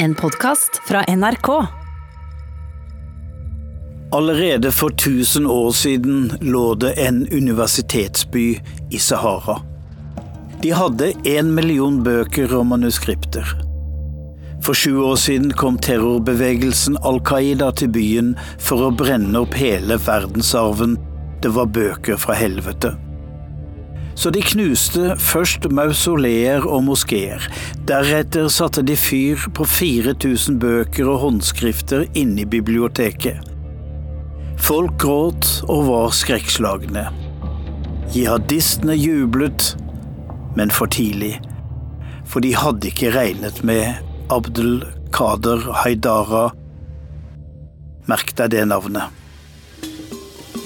En 0.00 0.14
podkast 0.14 0.80
fra 0.88 1.04
NRK. 1.16 1.66
Allerede 4.12 4.72
for 4.72 4.90
1000 4.90 5.46
år 5.46 5.72
siden 5.72 6.32
lå 6.40 6.74
det 6.74 6.92
en 7.06 7.28
universitetsby 7.32 8.60
i 8.90 8.98
Sahara. 8.98 9.60
De 10.62 10.70
hadde 10.70 11.10
én 11.24 11.50
million 11.50 11.98
bøker 12.02 12.54
og 12.54 12.66
manuskripter. 12.66 13.50
For 14.62 14.78
sju 14.78 15.02
år 15.02 15.18
siden 15.18 15.50
kom 15.58 15.82
terrorbevegelsen 15.82 17.00
Al 17.02 17.18
Qaida 17.26 17.72
til 17.74 17.90
byen 17.90 18.32
for 18.58 18.86
å 18.86 18.94
brenne 18.94 19.42
opp 19.42 19.58
hele 19.58 19.98
verdensarven. 20.06 20.94
Det 21.42 21.50
var 21.58 21.74
bøker 21.74 22.22
fra 22.22 22.38
helvete. 22.38 22.94
Så 24.18 24.32
de 24.34 24.40
knuste 24.42 25.12
først 25.22 25.68
mausoleer 25.70 26.64
og 26.66 26.82
moskeer. 26.88 27.44
Deretter 27.86 28.48
satte 28.50 28.82
de 28.82 28.96
fyr 28.98 29.44
på 29.54 29.66
4000 29.68 30.58
bøker 30.58 31.06
og 31.06 31.20
håndskrifter 31.22 32.08
inne 32.18 32.42
i 32.42 32.48
biblioteket. 32.50 33.38
Folk 34.58 34.96
gråt 34.98 35.46
og 35.70 35.86
var 35.86 36.10
skrekkslagne. 36.18 37.06
Jihadistene 38.10 38.96
jublet, 38.98 39.76
men 40.58 40.74
for 40.74 40.90
tidlig. 40.90 41.36
For 42.26 42.42
de 42.42 42.56
hadde 42.58 42.90
ikke 42.90 43.14
regnet 43.14 43.62
med 43.62 44.02
Abdel 44.34 44.82
Kader 45.14 45.62
Haidara. 45.84 46.48
Merk 48.10 48.34
deg 48.34 48.50
det 48.56 48.66
navnet. 48.66 49.14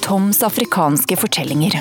Toms 0.03 0.41
afrikanske 0.43 1.21
fortellinger. 1.21 1.77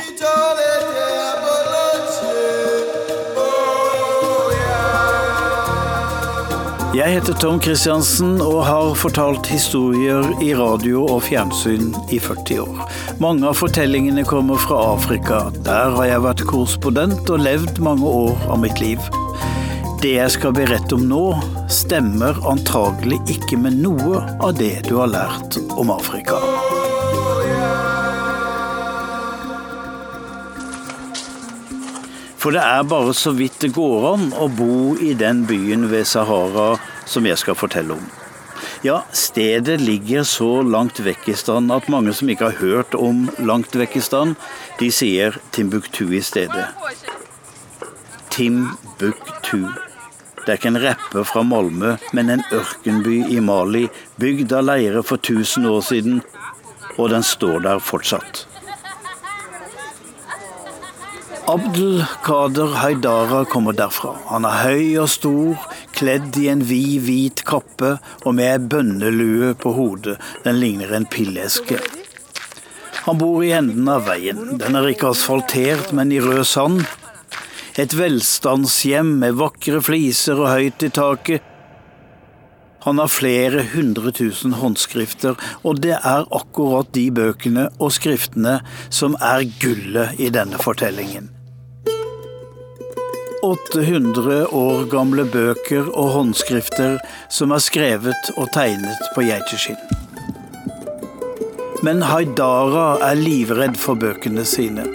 Jeg 6.92 7.08
heter 7.08 7.38
Tom 7.40 7.60
Christiansen 7.64 8.42
og 8.44 8.66
har 8.68 8.90
fortalt 9.00 9.48
historier 9.48 10.26
i 10.44 10.50
radio 10.60 11.06
og 11.06 11.22
fjernsyn 11.24 11.94
i 12.12 12.20
40 12.20 12.58
år. 12.66 12.82
Mange 13.24 13.48
av 13.48 13.56
fortellingene 13.62 14.26
kommer 14.28 14.60
fra 14.60 14.82
Afrika. 14.98 15.40
Der 15.64 15.96
har 15.96 16.10
jeg 16.10 16.26
vært 16.26 16.44
korrespondent 16.50 17.32
og 17.32 17.46
levd 17.46 17.80
mange 17.80 18.04
år 18.04 18.36
av 18.52 18.60
mitt 18.66 18.84
liv. 18.84 19.00
Det 20.04 20.18
jeg 20.18 20.36
skal 20.36 20.52
berette 20.58 21.00
om 21.00 21.08
nå, 21.08 21.24
stemmer 21.72 22.36
antagelig 22.52 23.22
ikke 23.38 23.64
med 23.64 23.80
noe 23.80 24.26
av 24.44 24.60
det 24.60 24.82
du 24.92 24.98
har 25.00 25.16
lært 25.16 25.62
om 25.80 25.96
Afrika. 25.96 26.44
For 32.42 32.56
det 32.56 32.62
er 32.66 32.88
bare 32.90 33.14
så 33.14 33.36
vidt 33.38 33.60
det 33.62 33.76
går 33.76 34.08
an 34.16 34.32
å 34.34 34.48
bo 34.50 34.96
i 34.98 35.12
den 35.14 35.44
byen 35.46 35.86
ved 35.92 36.08
Sahara 36.10 36.72
som 37.06 37.28
jeg 37.30 37.38
skal 37.38 37.58
fortelle 37.60 37.94
om. 37.94 38.08
Ja, 38.82 39.04
stedet 39.14 39.78
ligger 39.82 40.26
så 40.26 40.64
langt 40.66 40.98
vekk 41.06 41.28
i 41.30 41.38
stand 41.38 41.70
at 41.74 41.90
mange 41.94 42.16
som 42.18 42.30
ikke 42.34 42.50
har 42.50 42.58
hørt 42.58 42.98
om 42.98 43.28
langt 43.46 43.78
vekk 43.78 44.00
i 44.00 44.04
stand, 44.06 44.34
de 44.82 44.90
sier 44.90 45.38
Timbuktu 45.54 46.08
i 46.18 46.24
stedet. 46.26 46.66
Timbuktu. 48.34 49.68
Det 50.42 50.50
er 50.50 50.58
ikke 50.58 50.72
en 50.74 50.82
rapper 50.82 51.28
fra 51.30 51.46
Malmö, 51.46 51.98
men 52.18 52.34
en 52.34 52.46
ørkenby 52.50 53.20
i 53.30 53.38
Mali, 53.46 53.86
bygd 54.18 54.58
av 54.58 54.66
leire 54.72 55.06
for 55.06 55.22
1000 55.22 55.70
år 55.70 55.84
siden, 55.86 56.24
og 56.98 57.14
den 57.14 57.22
står 57.22 57.62
der 57.68 57.84
fortsatt. 57.86 58.48
Abdel 61.52 62.06
Kader 62.24 62.76
Haidara 62.80 63.46
kommer 63.46 63.74
derfra. 63.76 64.14
Han 64.30 64.46
er 64.48 64.60
høy 64.62 65.00
og 65.02 65.10
stor, 65.12 65.64
kledd 65.92 66.38
i 66.40 66.46
en 66.48 66.62
vid, 66.64 67.02
hvit 67.04 67.42
kappe 67.44 67.98
og 68.22 68.38
med 68.38 68.48
ei 68.48 68.70
bønnelue 68.72 69.50
på 69.60 69.74
hodet. 69.76 70.16
Den 70.46 70.62
ligner 70.62 70.94
en 70.96 71.08
pilleske. 71.12 71.82
Han 73.02 73.20
bor 73.20 73.44
i 73.44 73.52
enden 73.58 73.90
av 73.92 74.06
veien. 74.08 74.54
Den 74.62 74.80
er 74.80 74.88
ikke 74.94 75.10
asfaltert, 75.12 75.92
men 75.92 76.14
i 76.16 76.22
rød 76.24 76.46
sand. 76.48 76.86
Et 77.76 77.98
velstandshjem 78.00 79.12
med 79.26 79.36
vakre 79.42 79.84
fliser 79.84 80.40
og 80.40 80.54
høyt 80.54 80.88
i 80.88 80.92
taket. 81.02 81.52
Han 82.88 83.04
har 83.04 83.12
flere 83.12 83.68
hundre 83.76 84.16
tusen 84.16 84.56
håndskrifter, 84.62 85.36
og 85.68 85.84
det 85.84 86.00
er 86.00 86.32
akkurat 86.32 86.96
de 86.96 87.10
bøkene 87.12 87.68
og 87.76 87.92
skriftene 88.00 88.62
som 88.88 89.20
er 89.20 89.44
gullet 89.60 90.16
i 90.16 90.32
denne 90.32 90.64
fortellingen. 90.64 91.41
800 93.44 94.48
år 94.54 94.84
gamle 94.92 95.24
bøker 95.26 95.88
og 95.98 96.12
håndskrifter 96.14 97.00
som 97.34 97.54
er 97.56 97.64
skrevet 97.64 98.30
og 98.36 98.52
tegnet 98.54 99.08
på 99.16 99.26
geiteskinn. 99.26 99.80
Men 101.82 102.04
Haidara 102.06 103.00
er 103.08 103.18
livredd 103.18 103.80
for 103.82 103.98
bøkene 103.98 104.46
sine. 104.46 104.86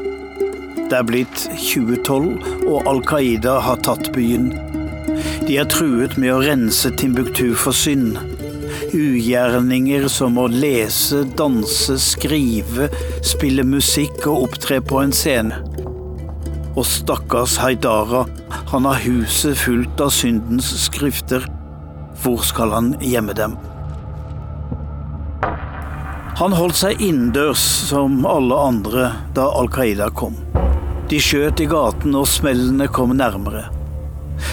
Det 0.87 0.95
er 0.95 1.07
blitt 1.09 1.49
2012, 1.59 2.29
og 2.71 2.87
Al 2.87 3.03
Qaida 3.03 3.57
har 3.67 3.83
tatt 3.83 4.13
byen. 4.15 4.53
De 5.49 5.59
er 5.59 5.67
truet 5.67 6.15
med 6.15 6.31
å 6.31 6.43
rense 6.45 6.93
Timbuktu 7.01 7.57
for 7.59 7.75
synd. 7.75 8.21
Ugjerninger 8.95 10.07
som 10.13 10.39
å 10.39 10.47
lese, 10.53 11.25
danse, 11.35 11.99
skrive, 11.99 12.87
spille 13.27 13.67
musikk 13.67 14.29
og 14.31 14.47
opptre 14.47 14.79
på 14.79 15.03
en 15.03 15.15
scene. 15.15 15.59
Og 16.77 16.85
stakkars 16.85 17.57
Haidara, 17.63 18.27
han 18.73 18.85
har 18.85 19.01
huset 19.07 19.57
fullt 19.59 20.01
av 20.01 20.13
syndens 20.13 20.69
skrifter. 20.85 21.47
Hvor 22.21 22.43
skal 22.45 22.75
han 22.75 22.93
gjemme 23.01 23.33
dem? 23.37 23.57
Han 26.37 26.53
holdt 26.53 26.77
seg 26.77 27.01
innendørs 27.01 27.63
som 27.89 28.21
alle 28.29 28.59
andre 28.61 29.07
da 29.37 29.47
Al 29.57 29.71
Qaida 29.73 30.11
kom. 30.13 30.37
De 31.09 31.21
skjøt 31.23 31.63
i 31.65 31.69
gaten, 31.71 32.13
og 32.19 32.29
smellene 32.29 32.91
kom 32.93 33.15
nærmere. 33.17 33.71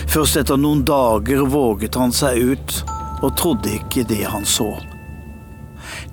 Først 0.07 0.39
etter 0.39 0.59
noen 0.61 0.85
dager 0.87 1.43
våget 1.49 1.99
han 1.99 2.15
seg 2.15 2.39
ut, 2.53 2.77
og 3.19 3.35
trodde 3.39 3.75
ikke 3.81 4.05
det 4.07 4.23
han 4.31 4.47
så. 4.47 4.69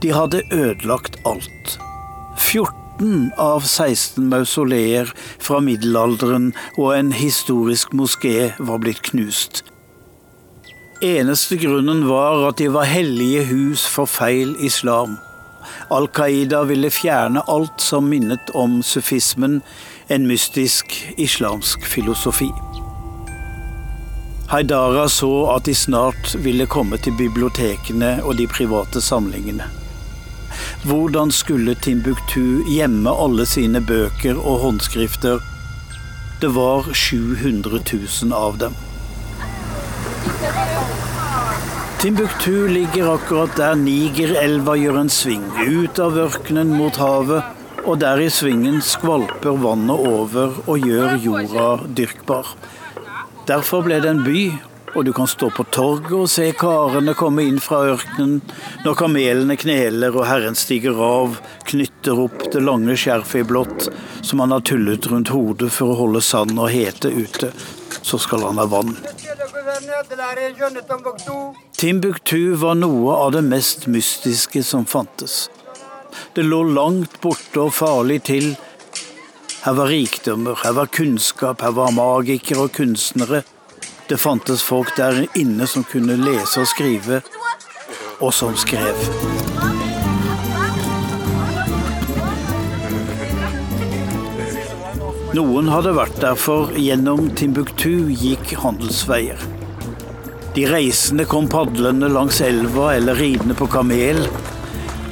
De 0.03 0.10
hadde 0.16 0.43
ødelagt 0.50 1.20
alt. 1.28 1.78
14 2.34 2.80
av 3.37 3.61
16 3.61 4.28
mausoleer 4.28 5.11
fra 5.38 5.61
middelalderen 5.65 6.50
og 6.77 6.93
en 6.94 7.12
historisk 7.16 7.94
moské 7.97 8.53
var 8.59 8.83
blitt 8.84 9.03
knust. 9.11 9.62
Eneste 11.00 11.56
grunnen 11.56 12.05
var 12.09 12.44
at 12.50 12.61
de 12.61 12.69
var 12.69 12.88
hellige 12.91 13.47
hus 13.49 13.87
for 13.88 14.11
feil 14.11 14.53
islam. 14.61 15.16
Al 15.91 16.09
Qaida 16.12 16.62
ville 16.69 16.91
fjerne 16.93 17.43
alt 17.49 17.81
som 17.81 18.11
minnet 18.12 18.53
om 18.55 18.83
sufismen, 18.84 19.61
en 20.09 20.27
mystisk 20.28 20.93
islamsk 21.17 21.87
filosofi. 21.87 22.50
Haidara 24.50 25.09
så 25.09 25.47
at 25.55 25.65
de 25.65 25.75
snart 25.75 26.34
ville 26.44 26.67
komme 26.67 26.99
til 26.99 27.15
bibliotekene 27.17 28.17
og 28.25 28.34
de 28.37 28.49
private 28.50 29.00
samlingene. 29.00 29.80
Hvordan 30.81 31.29
skulle 31.31 31.75
Timbuktu 31.75 32.63
gjemme 32.65 33.13
alle 33.13 33.45
sine 33.45 33.83
bøker 33.85 34.39
og 34.39 34.63
håndskrifter? 34.63 35.43
Det 36.41 36.49
var 36.55 36.89
700 36.97 37.83
000 37.93 38.33
av 38.33 38.57
dem. 38.63 38.73
Timbuktu 42.01 42.65
ligger 42.73 43.11
akkurat 43.13 43.53
der 43.61 43.77
Nigerelva 43.77 44.79
gjør 44.81 45.03
en 45.03 45.13
sving, 45.13 45.45
ut 45.69 46.01
av 46.01 46.17
ørkenen 46.17 46.73
mot 46.73 46.97
havet, 46.97 47.45
og 47.85 48.01
der 48.01 48.25
i 48.25 48.31
svingen 48.33 48.81
skvalper 48.81 49.61
vannet 49.61 50.01
over 50.01 50.62
og 50.65 50.81
gjør 50.81 51.21
jorda 51.21 51.69
dyrkbar. 51.93 52.55
Derfor 53.53 53.85
ble 53.85 54.01
det 54.01 54.15
en 54.15 54.25
by, 54.25 54.47
og 54.95 55.05
du 55.05 55.12
kan 55.12 55.28
stå 55.31 55.51
på 55.55 55.65
torget 55.71 56.12
og 56.17 56.31
se 56.31 56.49
karene 56.59 57.15
komme 57.19 57.45
inn 57.47 57.61
fra 57.62 57.82
ørkenen 57.93 58.41
når 58.85 58.97
kamelene 58.99 59.56
kneler 59.61 60.17
og 60.17 60.26
Herren 60.26 60.59
stiger 60.59 60.99
av, 61.05 61.37
knytter 61.70 62.19
opp 62.25 62.49
det 62.53 62.62
lange 62.64 62.97
skjerfet 62.99 63.44
i 63.44 63.47
blått 63.47 63.88
som 64.26 64.43
han 64.43 64.55
har 64.55 64.64
tullet 64.67 65.06
rundt 65.11 65.31
hodet 65.35 65.70
for 65.75 65.93
å 65.93 65.99
holde 66.03 66.23
sand 66.25 66.59
og 66.59 66.73
hete 66.75 67.12
ute. 67.12 67.53
Så 68.03 68.19
skal 68.19 68.43
han 68.49 68.59
ha 68.59 68.67
vann. 68.70 68.97
Timbuktu 71.76 72.55
var 72.61 72.75
noe 72.79 73.14
av 73.14 73.32
det 73.37 73.44
mest 73.47 73.87
mystiske 73.87 74.62
som 74.67 74.87
fantes. 74.88 75.49
Det 76.35 76.43
lå 76.43 76.62
langt 76.75 77.20
borte 77.23 77.62
og 77.69 77.75
farlig 77.75 78.23
til. 78.26 78.53
Her 79.61 79.76
var 79.76 79.91
rikdommer, 79.93 80.59
her 80.64 80.75
var 80.76 80.91
kunnskap, 80.91 81.62
her 81.62 81.75
var 81.76 81.94
magikere 81.94 82.67
og 82.67 82.75
kunstnere. 82.75 83.44
Det 84.11 84.17
fantes 84.19 84.62
folk 84.62 84.97
der 84.97 85.21
inne 85.39 85.67
som 85.71 85.85
kunne 85.87 86.17
lese 86.19 86.65
og 86.65 86.67
skrive, 86.67 87.21
og 88.19 88.33
som 88.35 88.57
skrev. 88.59 89.05
Noen 95.39 95.71
hadde 95.71 95.95
vært 95.95 96.19
der, 96.25 96.35
for 96.35 96.75
gjennom 96.75 97.31
Timbuktu 97.39 98.11
gikk 98.11 98.57
handelsveier. 98.65 99.47
De 100.59 100.67
reisende 100.67 101.31
kom 101.31 101.47
padlende 101.47 102.11
langs 102.11 102.43
elva 102.43 102.97
eller 102.97 103.15
ridende 103.15 103.55
på 103.55 103.71
kamel. 103.71 104.25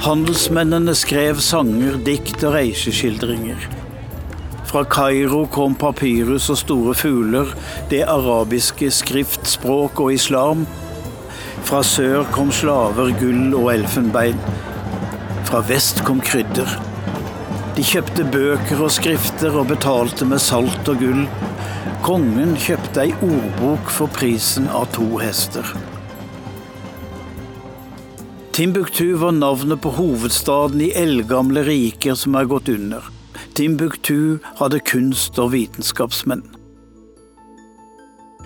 Handelsmennene 0.03 0.91
skrev 0.91 1.39
sanger, 1.39 2.01
dikt 2.03 2.43
og 2.43 2.59
reiseskildringer. 2.59 3.78
Fra 4.69 4.83
Kairo 4.85 5.47
kom 5.49 5.73
papyrus 5.73 6.45
og 6.53 6.59
store 6.59 6.91
fugler, 6.93 7.55
det 7.89 8.03
arabiske 8.05 8.91
skriftspråk 8.93 9.97
og 10.03 10.13
islam. 10.13 10.61
Fra 11.65 11.79
sør 11.81 12.27
kom 12.29 12.51
slaver, 12.53 13.09
gull 13.17 13.55
og 13.57 13.71
elfenbein. 13.73 14.37
Fra 15.49 15.63
vest 15.65 16.03
kom 16.05 16.21
krydder. 16.21 16.77
De 17.73 17.81
kjøpte 17.81 18.27
bøker 18.29 18.85
og 18.85 18.93
skrifter 18.93 19.57
og 19.57 19.71
betalte 19.73 20.29
med 20.29 20.45
salt 20.45 20.93
og 20.93 21.01
gull. 21.01 21.25
Kongen 22.05 22.53
kjøpte 22.61 23.07
ei 23.07 23.17
ordbok 23.25 23.89
for 23.89 24.17
prisen 24.21 24.69
av 24.69 24.91
to 24.93 25.15
hester. 25.17 25.65
Timbuktu 28.53 29.15
var 29.17 29.33
navnet 29.33 29.81
på 29.81 29.97
hovedstaden 29.97 30.83
i 30.85 30.93
eldgamle 30.93 31.65
riker 31.65 32.13
som 32.13 32.37
er 32.37 32.51
gått 32.51 32.69
under. 32.69 33.15
Timbuktu 33.59 34.37
hadde 34.55 34.79
kunst- 34.79 35.39
og 35.39 35.51
vitenskapsmenn. 35.51 36.43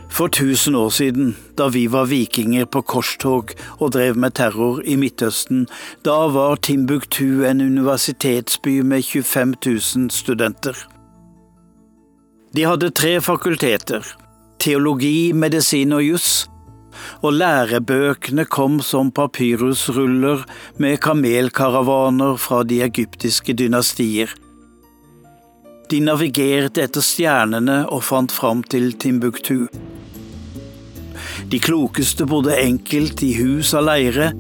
For 0.09 0.27
tusen 0.27 0.75
år 0.75 0.89
siden, 0.89 1.35
da 1.57 1.67
vi 1.69 1.83
var 1.91 2.07
vikinger 2.09 2.65
på 2.65 2.81
korstog 2.81 3.53
og 3.77 3.91
drev 3.93 4.17
med 4.17 4.33
terror 4.33 4.81
i 4.81 4.95
Midtøsten, 4.97 5.67
da 6.05 6.15
var 6.33 6.55
Timbuktu 6.55 7.45
en 7.45 7.61
universitetsby 7.61 8.81
med 8.81 9.05
25 9.05 9.53
000 9.65 10.09
studenter. 10.09 10.73
De 12.55 12.65
hadde 12.65 12.89
tre 12.89 13.21
fakulteter 13.21 14.15
teologi, 14.59 15.33
medisin 15.33 15.93
og 15.93 16.03
juss, 16.03 16.47
og 17.21 17.33
lærebøkene 17.33 18.45
kom 18.45 18.81
som 18.81 19.11
papyrusruller 19.11 20.41
med 20.77 20.97
kamelkaravaner 20.97 22.35
fra 22.35 22.63
de 22.63 22.81
egyptiske 22.81 23.53
dynastier. 23.53 24.33
De 25.89 25.99
navigerte 25.99 26.85
etter 26.85 27.03
stjernene 27.03 27.83
og 27.91 28.05
fant 28.07 28.31
fram 28.31 28.63
til 28.63 28.93
Timbuktu. 28.97 29.67
De 31.51 31.59
klokeste 31.61 32.25
bodde 32.29 32.55
enkelt 32.57 33.21
i 33.25 33.33
hus 33.37 33.73
av 33.77 33.85
leire, 33.89 34.31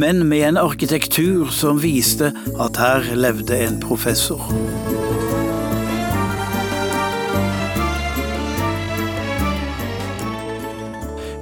men 0.00 0.22
med 0.28 0.46
en 0.48 0.60
arkitektur 0.62 1.50
som 1.54 1.82
viste 1.82 2.32
at 2.58 2.80
her 2.80 3.10
levde 3.14 3.58
en 3.66 3.76
professor. 3.82 4.40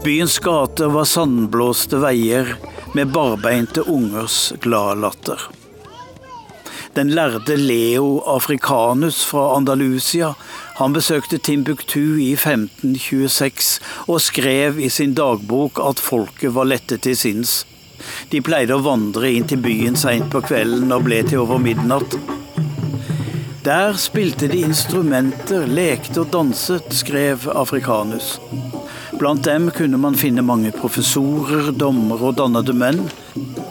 Byens 0.05 0.39
gater 0.41 0.91
var 0.95 1.05
sandblåste 1.05 2.01
veier 2.01 2.55
med 2.97 3.11
barbeinte 3.13 3.85
ungers 3.87 4.53
gladlatter. 4.65 5.43
Den 6.99 7.13
lærde 7.15 7.55
Leo 7.57 8.19
Africanus 8.27 9.21
fra 9.25 9.57
Andalusia 9.57 10.33
han 10.81 10.93
besøkte 10.93 11.39
Timbuktu 11.39 12.17
i 12.19 12.33
1526 12.33 13.77
og 14.09 14.19
skrev 14.21 14.81
i 14.83 14.89
sin 14.91 15.13
dagbok 15.15 15.79
at 15.79 16.03
folket 16.03 16.57
var 16.57 16.67
lette 16.67 16.99
til 16.99 17.15
sinns. 17.21 17.53
De 18.33 18.41
pleide 18.43 18.75
å 18.75 18.83
vandre 18.83 19.31
inn 19.31 19.47
til 19.47 19.63
byen 19.63 19.95
seint 20.01 20.27
på 20.33 20.43
kvelden 20.49 20.91
og 20.97 21.07
ble 21.07 21.21
til 21.29 21.45
over 21.45 21.63
midnatt. 21.63 22.19
Der 23.63 23.95
spilte 23.95 24.51
de 24.51 24.65
instrumenter, 24.67 25.71
lekte 25.71 26.25
og 26.25 26.35
danset, 26.35 26.91
skrev 26.91 27.47
Afrikanus. 27.55 28.41
Blant 29.23 29.47
dem 29.47 29.71
kunne 29.71 30.03
man 30.03 30.19
finne 30.19 30.43
mange 30.43 30.75
professorer, 30.75 31.71
dommere 31.71 32.33
og 32.33 32.41
dannede 32.43 32.75
menn. 32.75 33.05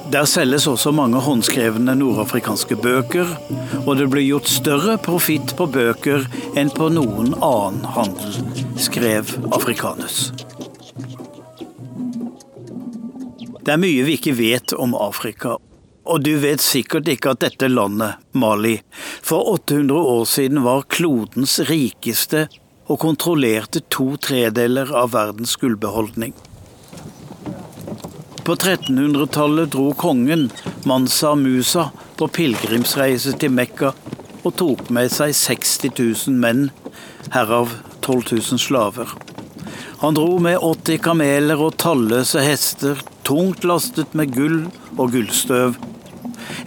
Der 0.08 0.24
selges 0.24 0.64
også 0.72 0.94
mange 0.96 1.20
håndskrevne 1.20 1.92
nordafrikanske 2.00 2.78
bøker, 2.80 3.28
og 3.84 3.98
det 4.00 4.06
blir 4.08 4.24
gjort 4.24 4.48
større 4.48 4.96
profitt 5.04 5.52
på 5.60 5.68
bøker 5.68 6.24
enn 6.56 6.72
på 6.72 6.88
noen 6.96 7.34
annen 7.44 7.84
handel, 7.92 8.38
skrev 8.80 9.34
Afrikanus. 9.52 10.30
Det 13.68 13.76
er 13.76 13.84
mye 13.84 14.08
vi 14.08 14.16
ikke 14.16 14.38
vet 14.40 14.72
om 14.80 14.96
Afrika, 14.96 15.58
og 16.08 16.24
du 16.24 16.38
vet 16.40 16.64
sikkert 16.64 17.12
ikke 17.12 17.36
at 17.36 17.44
dette 17.44 17.68
landet, 17.68 18.16
Mali, 18.32 18.78
for 19.20 19.44
800 19.60 20.16
år 20.16 20.28
siden 20.38 20.64
var 20.64 20.88
klodens 20.88 21.60
rikeste 21.68 22.48
og 22.88 23.02
kontrollerte 23.04 23.84
to 23.92 24.14
tredeler 24.24 24.96
av 24.96 25.12
verdens 25.20 25.60
gullbeholdning. 25.60 26.32
På 28.48 28.56
1300-tallet 28.56 29.72
dro 29.72 29.94
kongen, 29.94 30.50
Mansa 30.84 31.36
Musa, 31.36 31.90
på 32.16 32.28
pilegrimsreise 32.32 33.34
til 33.36 33.52
Mekka 33.52 33.90
og 34.48 34.54
tok 34.56 34.86
med 34.96 35.12
seg 35.12 35.34
60 35.36 35.74
000 35.90 36.38
menn, 36.40 36.62
herav 37.34 37.74
12 38.00 38.22
000 38.38 38.62
slaver. 38.64 39.12
Han 40.00 40.16
dro 40.16 40.38
med 40.40 40.64
80 40.64 41.02
kameler 41.04 41.60
og 41.60 41.76
talløse 41.84 42.40
hester, 42.40 43.04
tungt 43.28 43.68
lastet 43.68 44.16
med 44.16 44.32
gull 44.32 44.62
og 44.96 45.12
gullstøv. 45.18 45.76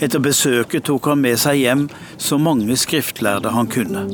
Etter 0.04 0.20
besøket 0.20 0.84
tok 0.90 1.08
han 1.08 1.24
med 1.24 1.40
seg 1.40 1.62
hjem 1.62 1.86
så 2.20 2.36
mange 2.36 2.76
skriftlærde 2.76 3.56
han 3.56 3.72
kunne. 3.72 4.04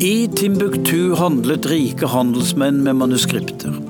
I 0.00 0.24
Timbuktu 0.32 1.12
handlet 1.20 1.68
rike 1.68 2.08
handelsmenn 2.08 2.80
med 2.88 3.02
manuskripter. 3.04 3.89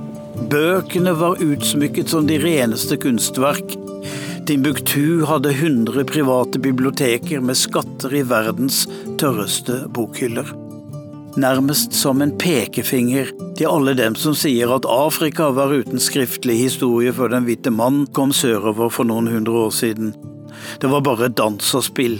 Bøkene 0.50 1.12
var 1.14 1.38
utsmykket 1.38 2.10
som 2.10 2.24
de 2.26 2.34
reneste 2.42 2.96
kunstverk. 2.98 3.76
Timbuktu 4.48 5.22
hadde 5.28 5.52
100 5.52 6.02
private 6.10 6.58
biblioteker 6.58 7.44
med 7.44 7.58
skatter 7.60 8.16
i 8.18 8.24
verdens 8.26 8.80
tørreste 9.20 9.84
bokhyller. 9.94 10.50
Nærmest 11.38 11.94
som 11.94 12.18
en 12.24 12.34
pekefinger 12.34 13.30
til 13.60 13.70
alle 13.70 13.94
dem 13.94 14.18
som 14.18 14.34
sier 14.34 14.74
at 14.74 14.88
Afrika 14.90 15.52
var 15.54 15.70
uten 15.70 16.02
skriftlig 16.02 16.58
historie 16.64 17.14
før 17.14 17.30
den 17.36 17.46
hvite 17.46 17.70
mann 17.70 18.02
kom 18.16 18.34
sørover 18.34 18.90
for 18.90 19.06
noen 19.06 19.30
hundre 19.30 19.68
år 19.68 19.74
siden. 19.76 20.16
Det 20.82 20.90
var 20.90 21.06
bare 21.06 21.30
dans 21.30 21.74
og 21.78 21.86
spill 21.86 22.18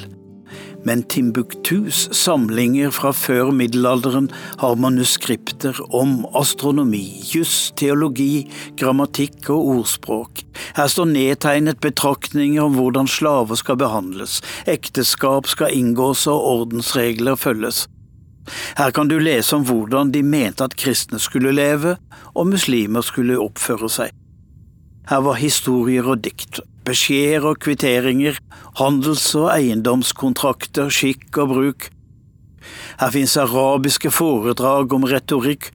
men 0.87 1.03
Timbuktus 1.12 2.09
samlinger 2.17 2.93
fra 2.94 3.12
før 3.17 3.50
middelalderen 3.55 4.31
har 4.62 4.79
manuskripter 4.81 5.77
om 5.94 6.23
astronomi, 6.38 7.05
juss, 7.32 7.71
teologi, 7.77 8.47
grammatikk 8.81 9.51
og 9.53 9.70
ordspråk. 9.77 10.44
Her 10.79 10.91
står 10.91 11.10
nedtegnet 11.13 11.81
betraktninger 11.84 12.65
om 12.65 12.77
hvordan 12.79 13.10
slaver 13.10 13.60
skal 13.60 13.81
behandles, 13.81 14.41
ekteskap 14.70 15.49
skal 15.51 15.75
inngås 15.77 16.27
og 16.31 16.44
ordensregler 16.55 17.39
følges. 17.41 17.87
Her 18.79 18.91
kan 18.91 19.08
du 19.08 19.19
lese 19.20 19.56
om 19.56 19.67
hvordan 19.69 20.10
de 20.15 20.22
mente 20.27 20.65
at 20.65 20.77
kristne 20.81 21.20
skulle 21.22 21.53
leve, 21.55 21.96
og 22.34 22.49
muslimer 22.51 23.05
skulle 23.05 23.39
oppføre 23.39 23.91
seg. 23.93 24.17
Her 25.10 25.22
var 25.27 25.41
historier 25.41 26.06
og 26.06 26.22
dikt, 26.25 26.60
beskjeder 26.91 27.47
og 27.53 27.63
kvitteringer, 27.63 28.39
handels- 28.81 29.32
og 29.39 29.51
eiendomskontrakter, 29.55 30.91
skikk 30.93 31.39
og 31.43 31.55
bruk. 31.55 31.89
Her 33.01 33.13
fins 33.15 33.37
arabiske 33.41 34.11
foredrag 34.13 34.93
om 34.93 35.06
retorikk, 35.09 35.70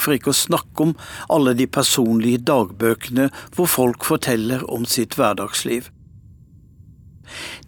for 0.00 0.16
ikke 0.16 0.32
å 0.32 0.40
snakke 0.40 0.86
om 0.86 0.94
alle 1.28 1.54
de 1.58 1.66
personlige 1.68 2.40
dagbøkene 2.48 3.28
hvor 3.56 3.68
folk 3.68 4.06
forteller 4.08 4.64
om 4.72 4.86
sitt 4.88 5.18
hverdagsliv. 5.18 5.90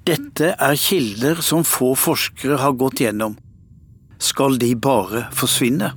Dette 0.09 0.55
er 0.57 0.79
kilder 0.81 1.43
som 1.45 1.67
få 1.67 1.93
forskere 1.99 2.59
har 2.63 2.75
gått 2.81 3.05
gjennom. 3.05 3.37
Skal 4.23 4.59
de 4.59 4.73
bare 4.75 5.29
forsvinne? 5.37 5.93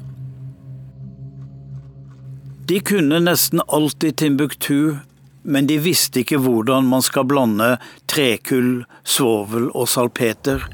De 2.66 2.80
kunne 2.82 3.22
nesten 3.22 3.62
alltid 3.66 4.18
Timbuktu 4.18 4.98
men 5.46 5.68
de 5.70 5.78
visste 5.78 6.24
ikke 6.24 6.40
hvordan 6.42 6.88
man 6.90 7.04
skal 7.06 7.28
blande 7.30 7.75
trekull, 8.10 8.86
svovel 9.04 9.70
og 9.74 9.88
salpeter. 9.90 10.66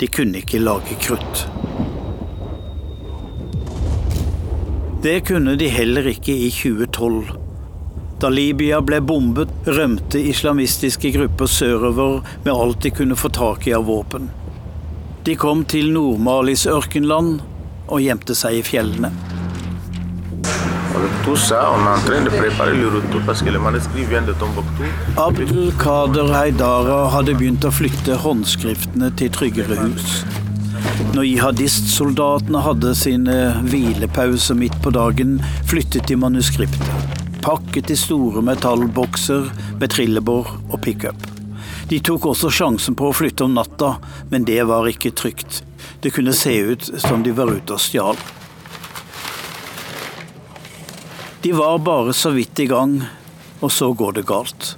De 0.00 0.08
kunne 0.08 0.40
ikke 0.40 0.62
lage 0.62 0.96
krutt. 1.04 1.44
Det 5.04 5.18
kunne 5.28 5.58
de 5.60 5.68
heller 5.68 6.08
ikke 6.08 6.32
i 6.32 6.48
2012. 6.48 7.34
Da 8.22 8.30
Libya 8.32 8.80
ble 8.80 9.02
bombet, 9.04 9.52
rømte 9.68 10.22
islamistiske 10.32 11.12
grupper 11.18 11.50
sørover 11.50 12.22
med 12.46 12.54
alt 12.54 12.80
de 12.86 12.94
kunne 12.94 13.18
få 13.20 13.28
tak 13.28 13.68
i 13.68 13.76
av 13.76 13.84
våpen. 13.90 14.30
De 15.24 15.36
kom 15.36 15.66
til 15.68 15.92
Nord-Malis 15.92 16.64
ørkenland 16.70 17.38
og 17.84 18.00
gjemte 18.00 18.36
seg 18.38 18.62
i 18.62 18.64
fjellene 18.64 19.12
tout 21.24 21.36
ça, 21.36 21.72
on 21.72 21.80
est 21.86 21.98
en 21.98 22.04
train 22.04 22.22
de 22.22 22.28
préparer 22.28 22.76
le 22.76 22.88
retour 22.88 23.20
parce 23.24 23.42
que 23.42 23.48
les 23.48 23.58
manuscrits 23.58 24.04
viennent 24.04 24.26
de 24.26 24.34
Tombouctou. 24.34 24.84
Abdul 25.16 25.72
Kader 25.82 26.28
Haidara 26.34 26.98
hadde 27.14 27.32
begynt 27.38 27.64
å 27.64 27.70
flytte 27.72 28.18
håndskriftene 28.20 29.08
til 29.16 29.32
tryggere 29.32 29.78
hus. 29.80 30.18
Når 31.14 31.24
jihadistsoldatene 31.30 32.60
hadde 32.66 32.92
sine 32.98 33.38
hvilepauser 33.70 34.58
midt 34.60 34.76
på 34.84 34.92
dagen, 34.92 35.38
flyttet 35.70 36.10
de 36.10 36.18
manuskriptet. 36.20 37.16
Pakket 37.44 37.92
i 37.94 37.96
store 37.96 38.44
metallbokser 38.44 39.48
med 39.80 39.96
trillebår 39.96 40.52
og 40.68 40.78
pickup. 40.84 41.28
De 41.88 42.00
tok 42.04 42.28
også 42.34 42.52
sjansen 42.52 42.96
på 42.96 43.08
å 43.08 43.16
flytte 43.16 43.48
om 43.48 43.56
natta, 43.56 43.96
men 44.28 44.44
det 44.48 44.60
var 44.68 44.88
ikke 44.92 45.16
trygt. 45.16 45.62
Det 46.04 46.12
kunne 46.12 46.36
se 46.36 46.58
ut 46.60 46.90
som 47.00 47.24
de 47.24 47.32
var 47.32 47.52
ute 47.52 47.76
og 47.76 47.80
stjal. 47.80 48.20
De 51.44 51.52
var 51.52 51.78
bare 51.78 52.12
så 52.12 52.30
vidt 52.30 52.58
i 52.58 52.64
gang, 52.66 53.02
og 53.60 53.72
så 53.72 53.90
går 53.92 54.12
det 54.16 54.22
galt. 54.24 54.68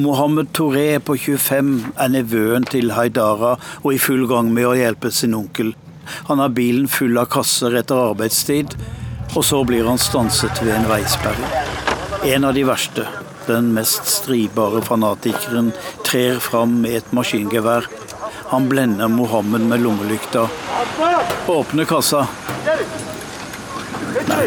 Mohammed 0.00 0.54
Touré 0.56 0.96
på 1.04 1.18
25 1.20 1.72
er 2.00 2.12
nevøen 2.14 2.64
til 2.64 2.94
Haidara 2.96 3.50
og 3.82 3.90
i 3.92 3.98
full 4.00 4.24
gang 4.30 4.48
med 4.56 4.64
å 4.70 4.72
hjelpe 4.78 5.10
sin 5.12 5.36
onkel. 5.36 5.74
Han 6.30 6.40
har 6.40 6.54
bilen 6.56 6.88
full 6.88 7.20
av 7.20 7.28
kasser 7.34 7.76
etter 7.76 8.00
arbeidstid, 8.06 8.72
og 9.34 9.44
så 9.44 9.60
blir 9.68 9.84
han 9.84 10.00
stanset 10.00 10.64
ved 10.64 10.72
en 10.78 10.88
veisperre. 10.88 11.52
En 12.24 12.48
av 12.48 12.56
de 12.56 12.64
verste, 12.72 13.04
den 13.44 13.74
mest 13.76 14.08
stridbare 14.08 14.80
fanatikeren, 14.88 15.74
trer 16.08 16.40
fram 16.40 16.80
med 16.86 17.02
et 17.02 17.12
maskingevær. 17.12 17.90
Han 18.54 18.72
blender 18.72 19.12
Mohammed 19.12 19.68
med 19.68 19.84
lommelykta. 19.84 20.48
Åpner 21.52 21.84
kassa. 21.84 22.24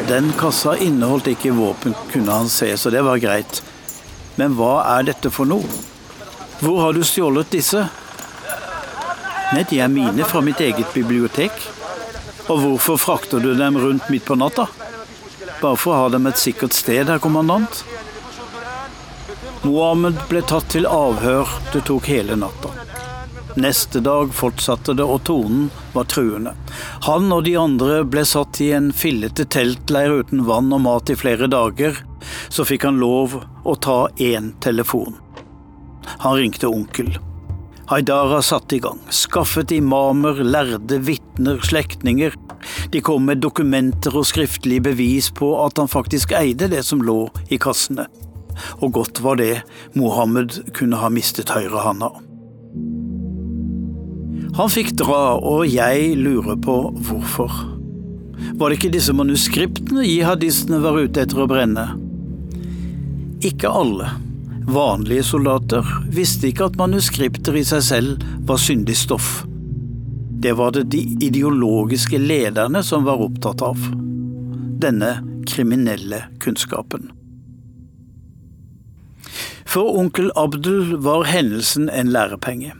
Den 0.05 0.29
kassa 0.37 0.75
inneholdt 0.77 1.27
ikke 1.31 1.51
våpen, 1.57 1.95
kunne 2.11 2.31
han 2.31 2.49
se, 2.49 2.69
så 2.77 2.89
det 2.93 3.01
var 3.01 3.17
greit. 3.17 3.63
Men 4.37 4.53
hva 4.53 4.83
er 4.97 5.07
dette 5.09 5.31
for 5.33 5.49
noe? 5.49 5.65
Hvor 6.61 6.81
har 6.83 6.93
du 6.93 7.01
stjålet 7.05 7.49
disse? 7.53 7.81
Nei, 9.53 9.63
de 9.69 9.79
er 9.81 9.89
mine 9.89 10.25
fra 10.27 10.41
mitt 10.45 10.61
eget 10.61 10.93
bibliotek. 10.93 11.53
Og 12.47 12.61
hvorfor 12.61 12.99
frakter 13.01 13.41
du 13.43 13.53
dem 13.57 13.77
rundt 13.81 14.09
midt 14.13 14.25
på 14.27 14.37
natta? 14.37 14.67
Bare 15.61 15.77
for 15.79 15.93
å 15.93 16.01
ha 16.03 16.09
dem 16.13 16.29
et 16.29 16.39
sikkert 16.39 16.77
sted, 16.77 17.09
herr 17.09 17.21
kommandant. 17.23 17.81
Mohammed 19.65 20.19
ble 20.29 20.43
tatt 20.45 20.69
til 20.75 20.85
avhør. 20.89 21.49
Det 21.73 21.81
tok 21.89 22.11
hele 22.13 22.37
natta. 22.39 22.66
Neste 23.57 23.99
dag 24.05 24.33
fortsatte 24.37 24.93
det, 24.93 25.03
og 25.03 25.23
tonen 25.25 25.71
var 25.95 26.05
truende. 26.05 26.51
Han 27.07 27.31
og 27.33 27.47
de 27.47 27.55
andre 27.57 28.03
ble 28.05 28.21
satt 28.21 28.59
i 28.61 28.67
en 28.77 28.91
fillete 28.93 29.47
teltleir 29.49 30.13
uten 30.19 30.43
vann 30.45 30.69
og 30.75 30.83
mat 30.85 31.09
i 31.09 31.15
flere 31.17 31.49
dager. 31.49 31.97
Så 32.53 32.67
fikk 32.69 32.85
han 32.85 32.99
lov 33.01 33.39
å 33.41 33.73
ta 33.81 34.11
én 34.21 34.51
telefon. 34.61 35.17
Han 36.21 36.37
ringte 36.37 36.69
onkel. 36.69 37.09
Haidara 37.89 38.43
satte 38.45 38.77
i 38.77 38.81
gang. 38.83 39.01
Skaffet 39.09 39.73
imamer, 39.73 40.43
lærde, 40.43 41.01
vitner, 41.09 41.57
slektninger. 41.65 42.37
De 42.93 43.01
kom 43.01 43.25
med 43.25 43.41
dokumenter 43.41 44.13
og 44.21 44.29
skriftlige 44.29 44.85
bevis 44.91 45.31
på 45.33 45.55
at 45.63 45.81
han 45.81 45.89
faktisk 45.89 46.37
eide 46.37 46.69
det 46.69 46.85
som 46.85 47.01
lå 47.01 47.23
i 47.49 47.57
kassene. 47.57 48.05
Og 48.85 48.93
godt 49.01 49.25
var 49.25 49.41
det, 49.41 49.63
Mohammed 49.97 50.61
kunne 50.77 51.01
ha 51.01 51.09
mistet 51.09 51.57
høyrehånda. 51.57 52.13
Han 54.55 54.71
fikk 54.71 54.93
dra, 54.99 55.37
og 55.37 55.67
jeg 55.67 56.15
lurer 56.17 56.55
på 56.63 56.77
hvorfor. 57.09 57.51
Var 58.57 58.69
det 58.69 58.77
ikke 58.77 58.93
disse 58.93 59.13
manuskriptene 59.13 60.05
jihadistene 60.05 60.79
var 60.81 60.97
ute 61.01 61.25
etter 61.25 61.43
å 61.43 61.49
brenne? 61.49 61.83
Ikke 63.45 63.69
alle. 63.69 64.09
Vanlige 64.67 65.23
soldater 65.23 65.85
visste 66.11 66.49
ikke 66.49 66.71
at 66.71 66.79
manuskripter 66.79 67.55
i 67.59 67.65
seg 67.67 67.83
selv 67.85 68.25
var 68.49 68.59
syndig 68.61 68.97
stoff. 68.99 69.43
Det 70.37 70.53
var 70.57 70.73
det 70.75 70.87
de 70.93 71.03
ideologiske 71.25 72.19
lederne 72.21 72.83
som 72.85 73.05
var 73.07 73.21
opptatt 73.23 73.63
av. 73.65 73.77
Denne 74.77 75.13
kriminelle 75.49 76.23
kunnskapen. 76.43 77.09
For 79.67 79.97
onkel 79.99 80.29
Abdul 80.35 80.97
var 81.03 81.25
hendelsen 81.27 81.89
en 81.89 82.11
lærepenge. 82.13 82.73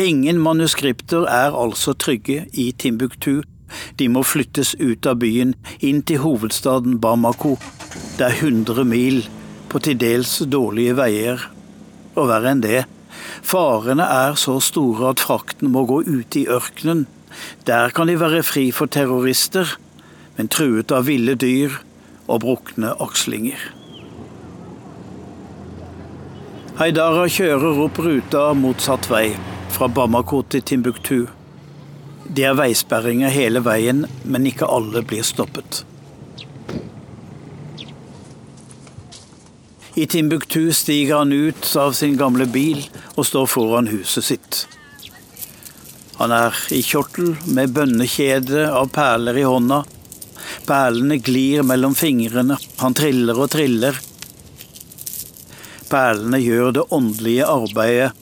Ingen 0.00 0.38
manuskripter 0.40 1.26
er 1.28 1.52
altså 1.52 1.92
trygge 1.92 2.46
i 2.56 2.70
Timbuktu. 2.72 3.42
De 4.00 4.06
må 4.08 4.22
flyttes 4.24 4.72
ut 4.80 5.04
av 5.04 5.18
byen, 5.20 5.52
inn 5.84 6.00
til 6.08 6.22
hovedstaden 6.22 6.96
Bamako. 7.02 7.58
Det 8.16 8.30
er 8.30 8.38
100 8.38 8.86
mil 8.88 9.20
på 9.68 9.82
til 9.84 9.98
dels 10.00 10.38
dårlige 10.48 10.96
veier. 10.96 11.44
Og 12.16 12.30
verre 12.32 12.54
enn 12.54 12.64
det, 12.64 12.86
farene 13.44 14.08
er 14.08 14.40
så 14.40 14.56
store 14.64 15.12
at 15.12 15.20
frakten 15.20 15.68
må 15.76 15.84
gå 15.84 16.00
ut 16.08 16.40
i 16.40 16.46
ørkenen. 16.48 17.04
Der 17.68 17.92
kan 17.92 18.08
de 18.08 18.16
være 18.24 18.40
fri 18.40 18.70
for 18.72 18.88
terrorister, 18.88 19.76
men 20.38 20.48
truet 20.48 20.96
av 20.96 21.10
ville 21.12 21.36
dyr 21.36 21.76
og 22.24 22.40
brukne 22.48 22.96
akslinger. 23.04 23.60
Haidara 26.80 27.28
kjører 27.28 27.84
opp 27.84 28.00
ruta 28.00 28.48
motsatt 28.56 29.12
vei 29.12 29.34
fra 29.70 29.88
Bamako 29.88 30.42
til 30.42 30.62
Timbuktu. 30.62 31.26
Det 32.30 32.44
er 32.46 32.58
veisperringer 32.58 33.32
hele 33.32 33.62
veien, 33.64 34.04
men 34.24 34.46
ikke 34.46 34.68
alle 34.68 35.02
blir 35.06 35.24
stoppet. 35.26 35.84
I 39.94 40.06
Timbuktu 40.06 40.72
stiger 40.72 41.22
han 41.22 41.32
ut 41.32 41.72
av 41.76 41.92
sin 41.98 42.14
gamle 42.16 42.46
bil 42.46 42.84
og 43.16 43.26
står 43.26 43.48
foran 43.50 43.90
huset 43.90 44.28
sitt. 44.28 44.60
Han 46.20 46.32
er 46.36 46.56
i 46.70 46.82
kjortel 46.84 47.34
med 47.48 47.74
bønnekjede 47.74 48.68
av 48.70 48.92
perler 48.94 49.40
i 49.40 49.48
hånda. 49.48 49.82
Perlene 50.68 51.18
glir 51.24 51.64
mellom 51.66 51.96
fingrene, 51.98 52.58
han 52.78 52.96
triller 52.96 53.40
og 53.40 53.50
triller. 53.56 53.98
Perlene 55.90 56.38
gjør 56.44 56.74
det 56.76 56.88
åndelige 56.94 57.48
arbeidet 57.50 58.19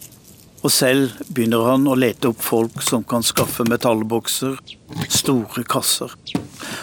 og 0.63 0.73
selv 0.75 1.15
begynner 1.31 1.67
han 1.71 1.87
å 1.87 1.97
lete 1.99 2.33
opp 2.33 2.43
folk 2.43 2.83
som 2.83 3.05
kan 3.07 3.23
skaffe 3.27 3.67
metallbokser, 3.69 4.59
store 5.09 5.65
kasser. 5.69 6.15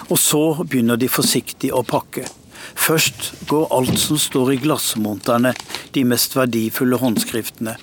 Og 0.07 0.17
så 0.19 0.43
begynner 0.63 0.99
de 0.99 1.11
forsiktig 1.11 1.73
å 1.75 1.83
pakke. 1.87 2.25
Først 2.75 3.33
går 3.49 3.67
alt 3.75 3.99
som 3.99 4.19
står 4.19 4.53
i 4.55 4.61
glassmonterne, 4.63 5.53
de 5.91 6.05
mest 6.07 6.35
verdifulle 6.37 6.99
håndskriftene. 7.01 7.75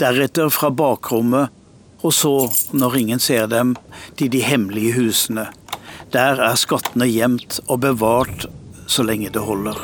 Deretter 0.00 0.50
fra 0.52 0.70
bakrommet, 0.72 1.52
og 2.04 2.12
så, 2.12 2.34
når 2.76 2.98
ingen 3.00 3.22
ser 3.22 3.48
dem, 3.48 3.76
til 4.18 4.32
de 4.32 4.42
hemmelige 4.44 4.98
husene. 4.98 5.48
Der 6.12 6.40
er 6.50 6.60
skattene 6.60 7.08
gjemt 7.08 7.62
og 7.64 7.80
bevart 7.86 8.44
så 8.86 9.06
lenge 9.06 9.32
det 9.32 9.44
holder. 9.44 9.80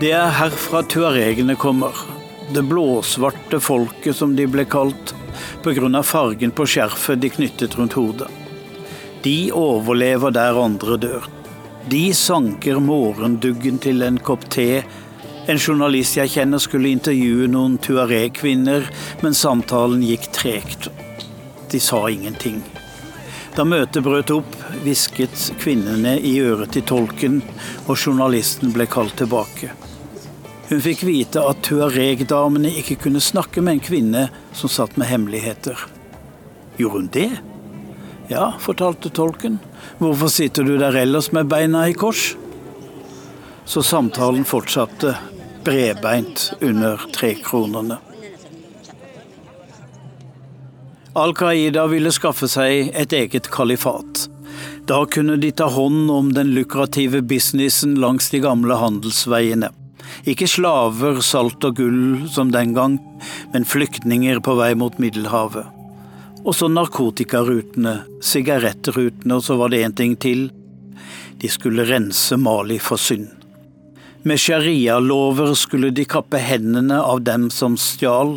Det 0.00 0.14
er 0.16 0.30
herfra 0.32 0.80
tuaregene 0.88 1.58
kommer. 1.60 1.92
Det 2.54 2.62
blåsvarte 2.64 3.58
folket, 3.60 4.16
som 4.16 4.30
de 4.36 4.46
ble 4.48 4.64
kalt, 4.64 5.10
pga. 5.60 6.02
fargen 6.02 6.54
på 6.56 6.64
skjerfet 6.64 7.20
de 7.20 7.28
knyttet 7.28 7.76
rundt 7.76 7.92
hodet. 7.92 8.28
De 9.22 9.52
overlever 9.52 10.30
der 10.30 10.56
andre 10.56 10.96
dør. 10.96 11.26
De 11.84 12.14
sanker 12.14 12.80
morgenduggen 12.80 13.76
til 13.78 14.00
en 14.02 14.16
kopp 14.16 14.48
te. 14.48 14.82
En 15.46 15.60
journalist 15.60 16.16
jeg 16.16 16.32
kjenner 16.32 16.58
skulle 16.58 16.88
intervjue 16.88 17.50
noen 17.52 17.76
tuareg-kvinner, 17.76 18.88
men 19.20 19.36
samtalen 19.36 20.00
gikk 20.00 20.30
tregt. 20.32 20.88
De 21.68 21.80
sa 21.80 22.06
ingenting. 22.08 22.62
Da 23.52 23.68
møtet 23.68 24.00
brøt 24.08 24.32
opp, 24.32 24.56
hvisket 24.80 25.52
kvinnene 25.60 26.16
i 26.16 26.38
øret 26.40 26.72
til 26.72 26.88
tolken, 26.88 27.42
og 27.84 27.98
journalisten 27.98 28.72
ble 28.72 28.88
kalt 28.88 29.18
tilbake. 29.20 29.74
Hun 30.70 30.82
fikk 30.84 31.00
vite 31.02 31.42
at 31.42 31.64
tuareg-damene 31.66 32.70
ikke 32.78 33.00
kunne 33.02 33.22
snakke 33.22 33.58
med 33.58 33.78
en 33.78 33.82
kvinne 33.82 34.20
som 34.54 34.70
satt 34.70 34.94
med 35.00 35.10
hemmeligheter. 35.10 35.80
Gjorde 36.78 36.94
hun 36.94 37.08
det? 37.10 37.30
Ja, 38.30 38.52
fortalte 38.62 39.10
tolken. 39.10 39.58
Hvorfor 39.98 40.30
sitter 40.30 40.62
du 40.62 40.76
der 40.78 40.94
ellers 40.94 41.32
med 41.34 41.50
beina 41.50 41.88
i 41.90 41.96
kors? 41.98 42.36
Så 43.66 43.82
samtalen 43.82 44.46
fortsatte, 44.46 45.16
bredbeint 45.66 46.52
under 46.62 47.02
trekronene. 47.18 47.98
Al 51.18 51.34
Qaida 51.34 51.88
ville 51.90 52.14
skaffe 52.14 52.46
seg 52.46 52.94
et 52.94 53.12
eget 53.18 53.50
kalifat. 53.50 54.28
Da 54.86 55.02
kunne 55.10 55.34
de 55.42 55.50
ta 55.50 55.66
hånd 55.66 56.06
om 56.14 56.30
den 56.34 56.54
lukrative 56.54 57.26
businessen 57.26 57.98
langs 57.98 58.30
de 58.30 58.38
gamle 58.46 58.78
handelsveiene. 58.78 59.74
Ikke 60.28 60.48
slaver, 60.50 61.20
salt 61.24 61.64
og 61.64 61.78
gull 61.78 62.28
som 62.28 62.50
den 62.52 62.74
gang, 62.76 62.98
men 63.54 63.64
flyktninger 63.64 64.40
på 64.44 64.56
vei 64.58 64.74
mot 64.76 64.98
Middelhavet. 65.00 65.68
Og 66.44 66.56
så 66.56 66.68
narkotikarutene, 66.72 68.00
sigarettrutene, 68.24 69.36
og 69.36 69.44
så 69.44 69.56
var 69.60 69.72
det 69.72 69.84
én 69.84 69.96
ting 69.96 70.16
til. 70.20 70.48
De 71.40 71.48
skulle 71.48 71.88
rense 71.88 72.36
Mali 72.36 72.78
for 72.80 73.00
synd. 73.00 73.28
Med 74.22 74.36
sharialover 74.40 75.54
skulle 75.56 75.90
de 75.96 76.04
kappe 76.04 76.36
hendene 76.44 76.98
av 77.00 77.22
dem 77.24 77.48
som 77.50 77.78
stjal, 77.80 78.36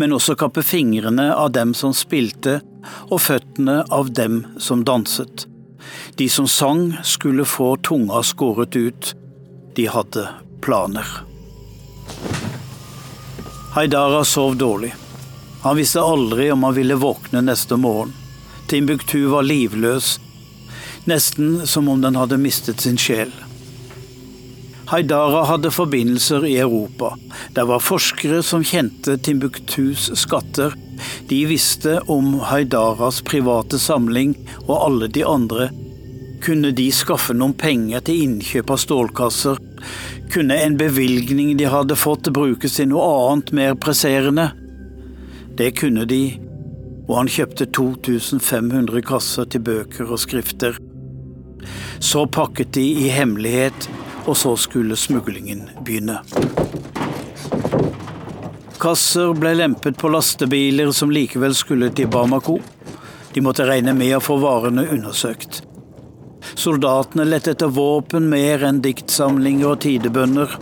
men 0.00 0.16
også 0.16 0.38
kappe 0.40 0.64
fingrene 0.64 1.28
av 1.34 1.52
dem 1.52 1.74
som 1.76 1.92
spilte, 1.92 2.62
og 3.12 3.20
føttene 3.20 3.82
av 3.92 4.08
dem 4.16 4.40
som 4.56 4.86
danset. 4.88 5.44
De 6.16 6.28
som 6.32 6.48
sang, 6.48 6.94
skulle 7.04 7.44
få 7.44 7.74
tunga 7.84 8.22
skåret 8.24 8.76
ut. 8.76 9.12
De 9.76 9.84
hadde 9.92 10.24
planer. 10.60 11.06
Haidara 13.74 14.24
sov 14.24 14.56
dårlig. 14.56 14.94
Han 15.62 15.76
visste 15.76 16.00
aldri 16.00 16.50
om 16.52 16.62
han 16.62 16.74
ville 16.74 16.94
våkne 16.94 17.40
neste 17.40 17.76
morgen. 17.76 18.12
Timbuktu 18.68 19.26
var 19.26 19.42
livløs, 19.42 20.18
nesten 21.04 21.66
som 21.66 21.88
om 21.88 22.00
den 22.00 22.16
hadde 22.16 22.36
mistet 22.36 22.80
sin 22.80 22.98
sjel. 23.00 23.32
Haidara 24.88 25.44
hadde 25.44 25.70
forbindelser 25.70 26.46
i 26.46 26.56
Europa. 26.56 27.14
Det 27.54 27.64
var 27.68 27.84
forskere 27.84 28.42
som 28.42 28.64
kjente 28.64 29.18
Timbuktus 29.18 30.10
skatter. 30.16 30.72
De 31.28 31.44
visste 31.44 32.00
om 32.00 32.38
Haidaras 32.40 33.20
private 33.22 33.78
samling 33.78 34.32
og 34.66 34.76
alle 34.78 35.08
de 35.12 35.24
andre. 35.28 35.68
Kunne 36.40 36.72
de 36.72 36.88
skaffe 36.92 37.36
noen 37.36 37.52
penger 37.52 38.00
til 38.08 38.24
innkjøp 38.24 38.72
av 38.72 38.80
stålkasser? 38.80 39.60
Kunne 40.32 40.58
en 40.62 40.76
bevilgning 40.80 41.56
de 41.58 41.68
hadde 41.70 41.96
fått, 41.98 42.32
brukes 42.34 42.78
til 42.78 42.90
noe 42.92 43.06
annet 43.30 43.54
mer 43.56 43.78
presserende? 43.80 44.50
Det 45.58 45.72
kunne 45.80 46.04
de, 46.08 46.22
og 47.08 47.14
han 47.22 47.32
kjøpte 47.32 47.70
2500 47.74 49.02
kasser 49.06 49.48
til 49.50 49.64
bøker 49.66 50.12
og 50.12 50.20
skrifter. 50.22 50.76
Så 51.98 52.26
pakket 52.30 52.76
de 52.76 52.84
i 53.06 53.08
hemmelighet 53.12 53.88
og 54.28 54.36
så 54.36 54.54
skulle 54.60 54.96
smuglingen 54.96 55.64
begynne. 55.84 56.20
Kasser 58.78 59.32
ble 59.34 59.54
lempet 59.58 59.96
på 59.98 60.10
lastebiler 60.12 60.92
som 60.94 61.10
likevel 61.10 61.56
skulle 61.56 61.88
til 61.90 62.10
Bamako. 62.12 62.58
De 63.34 63.42
måtte 63.44 63.66
regne 63.66 63.96
med 63.96 64.14
å 64.18 64.22
få 64.22 64.38
varene 64.42 64.86
undersøkt. 64.92 65.62
Soldatene 66.54 67.26
lette 67.28 67.52
etter 67.56 67.72
våpen 67.74 68.30
mer 68.30 68.64
enn 68.68 68.80
diktsamlinger 68.84 69.74
og 69.74 69.82
tidebønner. 69.84 70.56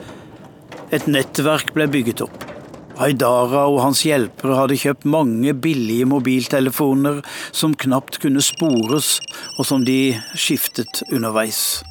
Et 0.95 1.07
nettverk 1.11 1.75
ble 1.77 1.89
bygget 1.91 2.25
opp. 2.27 2.47
Haidara 2.97 3.67
og 3.69 3.83
hans 3.83 4.01
hjelpere 4.07 4.57
hadde 4.57 4.79
kjøpt 4.81 5.05
mange 5.13 5.53
billige 5.53 6.07
mobiltelefoner 6.09 7.21
som 7.53 7.75
knapt 7.77 8.17
kunne 8.23 8.41
spores, 8.45 9.19
og 9.59 9.69
som 9.69 9.85
de 9.85 10.17
skiftet 10.33 11.03
underveis. 11.11 11.83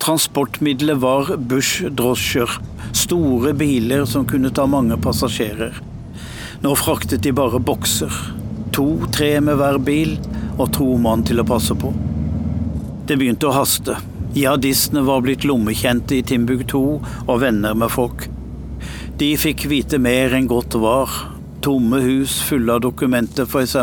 Transportmiddelet 0.00 1.02
var 1.02 1.34
Bush-drosjer, 1.50 2.54
store 2.96 3.52
biler 3.58 4.06
som 4.08 4.24
kunne 4.30 4.54
ta 4.54 4.64
mange 4.70 4.96
passasjerer. 5.04 5.76
Nå 6.64 6.72
fraktet 6.78 7.26
de 7.26 7.34
bare 7.36 7.60
bokser. 7.60 8.14
To-tre 8.72 9.34
med 9.44 9.58
hver 9.60 9.76
bil, 9.84 10.16
og 10.58 10.72
to 10.74 10.86
mann 11.00 11.24
til 11.26 11.40
å 11.40 11.46
passe 11.48 11.74
på. 11.78 11.92
Det 13.08 13.16
begynte 13.16 13.48
å 13.48 13.54
haste. 13.56 13.96
Jihadistene 14.34 15.00
var 15.06 15.22
blitt 15.24 15.46
lommekjente 15.48 16.18
i 16.18 16.24
Timbuktu 16.26 17.00
og 17.00 17.40
venner 17.40 17.74
med 17.78 17.90
folk. 17.94 18.26
De 19.18 19.32
fikk 19.40 19.64
vite 19.70 19.98
mer 19.98 20.34
enn 20.36 20.50
godt 20.50 20.76
var. 20.78 21.10
Tomme 21.64 22.02
hus 22.04 22.38
fulle 22.46 22.76
av 22.76 22.84
dokumenter, 22.84 23.48
f.eks. 23.48 23.74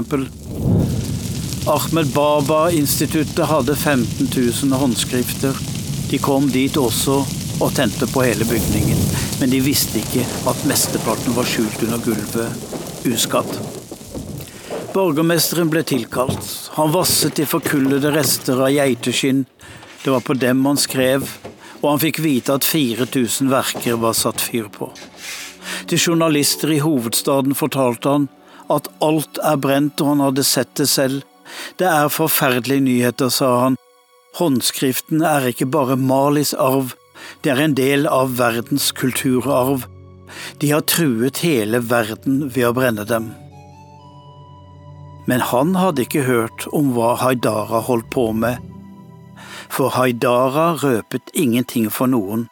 Ahmed 1.68 2.12
Baba-instituttet 2.14 3.50
hadde 3.50 3.76
15 3.76 4.30
000 4.30 4.80
håndskrifter. 4.80 5.58
De 6.12 6.22
kom 6.22 6.46
dit 6.54 6.78
også 6.78 7.18
og 7.60 7.72
tente 7.76 8.08
på 8.12 8.24
hele 8.24 8.46
bygningen, 8.48 9.02
men 9.42 9.52
de 9.52 9.64
visste 9.66 10.04
ikke 10.04 10.28
at 10.52 10.68
mesteparten 10.70 11.36
var 11.36 11.50
skjult 11.50 11.82
under 11.88 12.04
gulvet, 12.06 12.70
uskadd. 13.10 13.75
Borgermesteren 14.96 15.68
ble 15.68 15.82
tilkalt. 15.84 16.70
Han 16.78 16.94
vasset 16.94 17.42
i 17.44 17.46
forkullede 17.46 18.14
rester 18.16 18.62
av 18.64 18.72
geiteskinn. 18.72 19.42
Det 20.06 20.14
var 20.14 20.24
på 20.24 20.38
dem 20.40 20.62
han 20.64 20.80
skrev, 20.80 21.26
og 21.82 21.90
han 21.90 22.00
fikk 22.00 22.22
vite 22.24 22.56
at 22.56 22.64
4000 22.64 23.52
verker 23.52 24.00
var 24.00 24.16
satt 24.16 24.40
fyr 24.40 24.70
på. 24.72 24.88
Til 25.92 26.00
journalister 26.00 26.72
i 26.72 26.80
hovedstaden 26.80 27.58
fortalte 27.60 28.16
han 28.16 28.30
at 28.72 28.88
alt 29.04 29.44
er 29.44 29.60
brent, 29.60 30.00
og 30.00 30.14
han 30.14 30.26
hadde 30.30 30.48
sett 30.48 30.72
det 30.80 30.88
selv. 30.88 31.28
Det 31.76 31.92
er 31.92 32.08
forferdelige 32.08 32.88
nyheter, 32.88 33.28
sa 33.28 33.52
han, 33.66 33.80
Håndskriften 34.40 35.22
er 35.28 35.52
ikke 35.52 35.68
bare 35.72 36.00
Malis 36.00 36.54
arv, 36.56 36.96
det 37.44 37.52
er 37.52 37.68
en 37.68 37.76
del 37.76 38.08
av 38.08 38.38
verdens 38.40 38.94
kulturarv. 38.96 39.90
De 40.64 40.72
har 40.72 40.88
truet 40.88 41.44
hele 41.44 41.84
verden 41.84 42.46
ved 42.48 42.72
å 42.72 42.78
brenne 42.80 43.04
dem. 43.08 43.34
Men 45.26 45.42
han 45.42 45.76
hadde 45.76 46.06
ikke 46.06 46.26
hørt 46.28 46.68
om 46.76 46.94
hva 46.96 47.16
Haidara 47.22 47.82
holdt 47.88 48.12
på 48.14 48.30
med, 48.38 48.62
for 49.70 49.96
Haidara 49.98 50.76
røpet 50.80 51.34
ingenting 51.34 51.90
for 51.92 52.08
noen. 52.12 52.48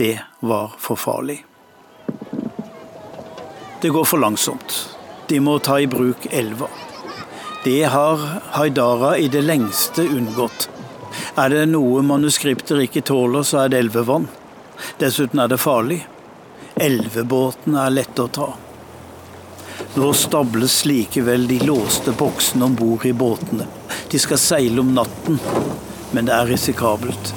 Det 0.00 0.16
var 0.40 0.72
for 0.80 0.96
farlig. 0.96 1.42
Det 3.80 3.92
går 3.92 4.04
for 4.08 4.20
langsomt. 4.20 4.78
De 5.28 5.40
må 5.40 5.58
ta 5.58 5.76
i 5.80 5.88
bruk 5.88 6.26
elva. 6.30 6.68
Det 7.64 7.84
har 7.92 8.24
Haidara 8.56 9.18
i 9.18 9.28
det 9.28 9.44
lengste 9.44 10.06
unngått. 10.08 10.70
Er 11.36 11.52
det 11.52 11.66
noe 11.68 12.00
manuskripter 12.02 12.80
ikke 12.86 13.04
tåler, 13.04 13.44
så 13.44 13.64
er 13.64 13.72
det 13.72 13.84
elvevann. 13.84 14.26
Dessuten 15.00 15.44
er 15.44 15.52
det 15.52 15.60
farlig. 15.60 16.00
Elvebåten 16.80 17.76
er 17.76 17.92
lett 17.92 18.20
å 18.20 18.28
ta. 18.32 18.48
Nå 19.94 20.12
stables 20.12 20.84
likevel 20.86 21.48
de 21.48 21.58
låste 21.66 22.12
boksene 22.12 22.64
om 22.64 22.74
bord 22.78 23.06
i 23.06 23.12
båtene. 23.12 23.64
De 24.10 24.18
skal 24.22 24.38
seile 24.38 24.84
om 24.84 24.92
natten, 24.94 25.40
men 26.14 26.28
det 26.28 26.34
er 26.36 26.46
risikabelt. 26.46 27.32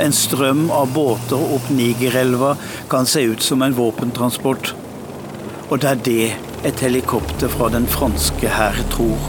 En 0.00 0.14
strøm 0.16 0.70
av 0.72 0.94
båter 0.94 1.36
opp 1.56 1.68
Nigerelva 1.68 2.54
kan 2.88 3.04
se 3.06 3.26
ut 3.28 3.44
som 3.44 3.60
en 3.62 3.76
våpentransport. 3.76 4.72
Og 5.68 5.84
det 5.84 5.90
er 5.90 6.02
det 6.08 6.32
et 6.72 6.80
helikopter 6.80 7.52
fra 7.52 7.68
den 7.76 7.84
franske 7.90 8.48
hær 8.48 8.80
tror. 8.96 9.28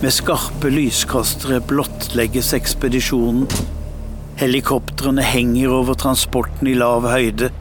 Med 0.00 0.16
skarpe 0.16 0.72
lyskastere 0.72 1.60
blottlegges 1.68 2.54
ekspedisjonen. 2.56 3.44
Helikoptrene 4.40 5.28
henger 5.28 5.76
over 5.76 6.00
transporten 6.00 6.72
i 6.72 6.78
lav 6.80 7.04
høyde. 7.12 7.52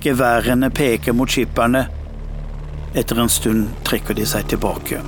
Geværene 0.00 0.72
peker 0.72 1.12
mot 1.12 1.28
skipperne. 1.28 1.90
Etter 2.90 3.20
en 3.22 3.30
stund 3.30 3.68
trekker 3.86 4.16
de 4.18 4.24
seg 4.26 4.48
tilbake. 4.50 4.98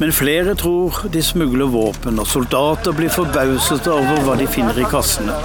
Men 0.00 0.10
flere 0.10 0.56
tror 0.58 1.04
de 1.14 1.22
smugler 1.22 1.70
våpen, 1.70 2.18
og 2.18 2.26
soldater 2.26 2.96
blir 2.96 3.12
forbauset 3.14 3.86
over 3.86 4.24
hva 4.26 4.34
de 4.40 4.48
finner 4.50 4.80
i 4.82 4.88
kassene. 4.90 5.36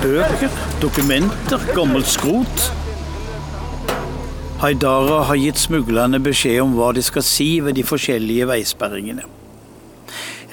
Bøker, 0.00 0.56
dokumenter, 0.80 1.60
gammelt 1.76 2.08
skrot. 2.08 2.70
Haidara 4.62 5.20
har 5.28 5.36
gitt 5.36 5.60
smuglerne 5.60 6.22
beskjed 6.24 6.62
om 6.64 6.72
hva 6.78 6.94
de 6.96 7.04
skal 7.04 7.24
si 7.26 7.50
ved 7.60 7.76
de 7.76 7.84
forskjellige 7.84 8.48
veisperringene. 8.48 9.28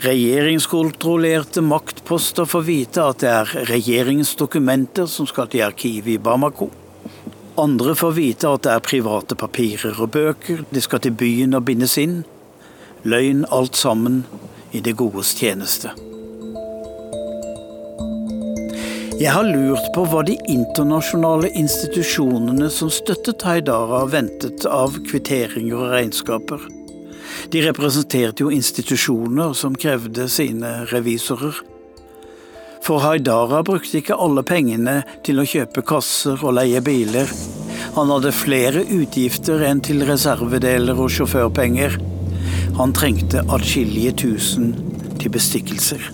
Regjeringskontrollerte 0.04 1.64
maktposter 1.64 2.44
får 2.44 2.68
vite 2.68 3.08
at 3.08 3.24
det 3.24 3.32
er 3.32 3.58
regjeringens 3.72 4.36
dokumenter 4.36 5.08
som 5.08 5.30
skal 5.30 5.48
til 5.48 5.64
arkivet 5.64 6.18
i 6.18 6.20
Bamako. 6.20 6.74
Andre 7.58 7.94
får 7.96 8.12
vite 8.18 8.50
at 8.50 8.64
det 8.66 8.72
er 8.74 8.82
private 8.82 9.36
papirer 9.38 10.00
og 10.02 10.10
bøker, 10.16 10.64
de 10.74 10.82
skal 10.82 11.04
til 11.04 11.14
byen 11.14 11.54
og 11.54 11.68
bindes 11.68 12.00
inn. 12.02 12.24
Løgn 13.06 13.44
alt 13.54 13.78
sammen 13.78 14.24
i 14.74 14.82
det 14.82 14.96
godes 14.98 15.36
tjeneste. 15.38 15.92
Jeg 19.22 19.30
har 19.30 19.46
lurt 19.46 19.86
på 19.94 20.08
hva 20.10 20.24
de 20.26 20.34
internasjonale 20.50 21.52
institusjonene 21.54 22.72
som 22.74 22.90
støttet 22.92 23.46
Haidara, 23.46 24.02
ventet 24.10 24.66
av 24.66 24.98
kvitteringer 25.06 25.78
og 25.78 25.94
regnskaper. 25.94 26.66
De 27.54 27.62
representerte 27.68 28.42
jo 28.42 28.50
institusjoner 28.50 29.54
som 29.54 29.78
krevde 29.78 30.26
sine 30.32 30.74
revisorer. 30.90 31.62
For 32.84 33.00
Haidara 33.00 33.62
brukte 33.64 34.02
ikke 34.02 34.18
alle 34.20 34.42
pengene 34.44 34.98
til 35.24 35.38
å 35.40 35.46
kjøpe 35.48 35.86
kasser 35.88 36.42
og 36.44 36.58
leie 36.58 36.82
biler. 36.84 37.30
Han 37.96 38.10
hadde 38.12 38.34
flere 38.36 38.82
utgifter 38.84 39.64
enn 39.64 39.80
til 39.86 40.04
reservedeler 40.04 41.00
og 41.00 41.14
sjåførpenger. 41.16 41.96
Han 42.76 42.92
trengte 42.98 43.46
atskillige 43.56 44.12
tusen 44.26 44.74
til 45.22 45.32
bestikkelser. 45.32 46.10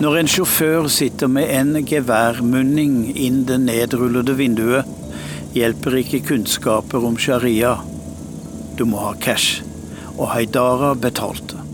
Når 0.00 0.18
en 0.22 0.32
sjåfør 0.32 0.88
sitter 0.92 1.28
med 1.32 1.52
en 1.52 1.82
geværmunning 1.84 2.96
inn 3.12 3.42
det 3.48 3.60
nedrullede 3.66 4.38
vinduet, 4.40 4.88
hjelper 5.56 6.00
ikke 6.00 6.22
kunnskaper 6.32 7.04
om 7.04 7.20
sharia. 7.20 7.76
Du 8.80 8.86
må 8.88 9.04
ha 9.04 9.12
cash. 9.20 9.60
Og 10.16 10.30
Haidara 10.32 10.94
betalte. 10.96 11.65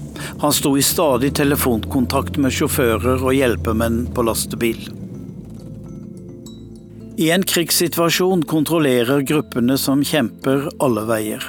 Han 0.42 0.52
sto 0.52 0.78
i 0.78 0.82
stadig 0.82 1.28
telefonkontakt 1.38 2.36
med 2.42 2.50
sjåfører 2.50 3.20
og 3.22 3.30
hjelpemenn 3.36 4.08
på 4.10 4.24
lastebil. 4.26 4.88
I 7.22 7.28
en 7.30 7.44
krigssituasjon 7.46 8.42
kontrollerer 8.50 9.22
gruppene 9.22 9.76
som 9.78 10.02
kjemper 10.02 10.66
alle 10.82 11.06
veier. 11.06 11.46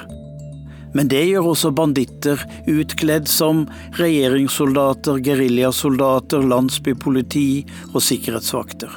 Men 0.94 1.10
det 1.10 1.24
gjør 1.26 1.50
også 1.56 1.72
banditter 1.74 2.46
utkledd 2.70 3.26
som 3.26 3.64
regjeringssoldater, 3.98 5.18
geriljasoldater, 5.26 6.46
landsbypoliti 6.54 7.48
og 7.90 7.98
sikkerhetsvakter. 7.98 8.94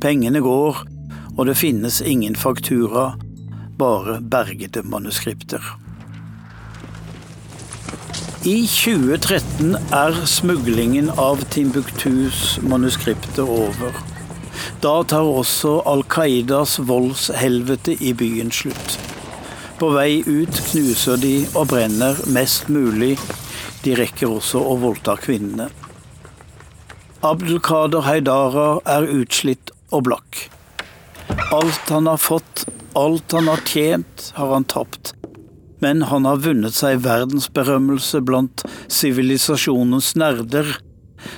Pengene 0.00 0.40
går, 0.40 0.80
og 1.36 1.44
det 1.52 1.60
finnes 1.60 2.00
ingen 2.00 2.40
faktura, 2.40 3.10
bare 3.76 4.22
bergede 4.24 4.80
manuskripter. 4.88 5.83
I 8.44 8.66
2013 8.68 9.70
er 9.96 10.18
smuglingen 10.28 11.06
av 11.16 11.40
Timbuktus 11.48 12.58
manuskriptet 12.60 13.38
over. 13.40 13.96
Da 14.84 14.92
tar 15.08 15.24
også 15.24 15.78
Al 15.88 16.04
Qaidas 16.12 16.74
voldshelvete 16.90 17.94
i 18.04 18.12
byen 18.12 18.52
slutt. 18.52 18.98
På 19.80 19.88
vei 19.96 20.20
ut 20.28 20.60
knuser 20.66 21.16
de 21.24 21.32
og 21.54 21.70
brenner 21.72 22.20
mest 22.36 22.68
mulig. 22.68 23.14
De 23.80 23.96
rekker 23.96 24.36
også 24.36 24.60
å 24.60 24.76
voldta 24.84 25.16
kvinnene. 25.24 25.70
Abdelkader 27.24 28.04
Haidara 28.04 28.68
er 28.98 29.08
utslitt 29.22 29.72
og 29.88 30.10
blakk. 30.10 30.48
Alt 31.48 31.96
han 31.96 32.12
har 32.12 32.20
fått, 32.20 32.68
alt 32.92 33.32
han 33.32 33.48
har 33.48 33.64
tjent, 33.64 34.32
har 34.36 34.52
han 34.52 34.68
tapt. 34.68 35.16
Men 35.84 36.06
han 36.08 36.24
har 36.24 36.40
vunnet 36.40 36.72
seg 36.72 37.02
verdensberømmelse 37.04 38.22
blant 38.24 38.62
sivilisasjonens 38.88 40.14
nerder, 40.16 40.70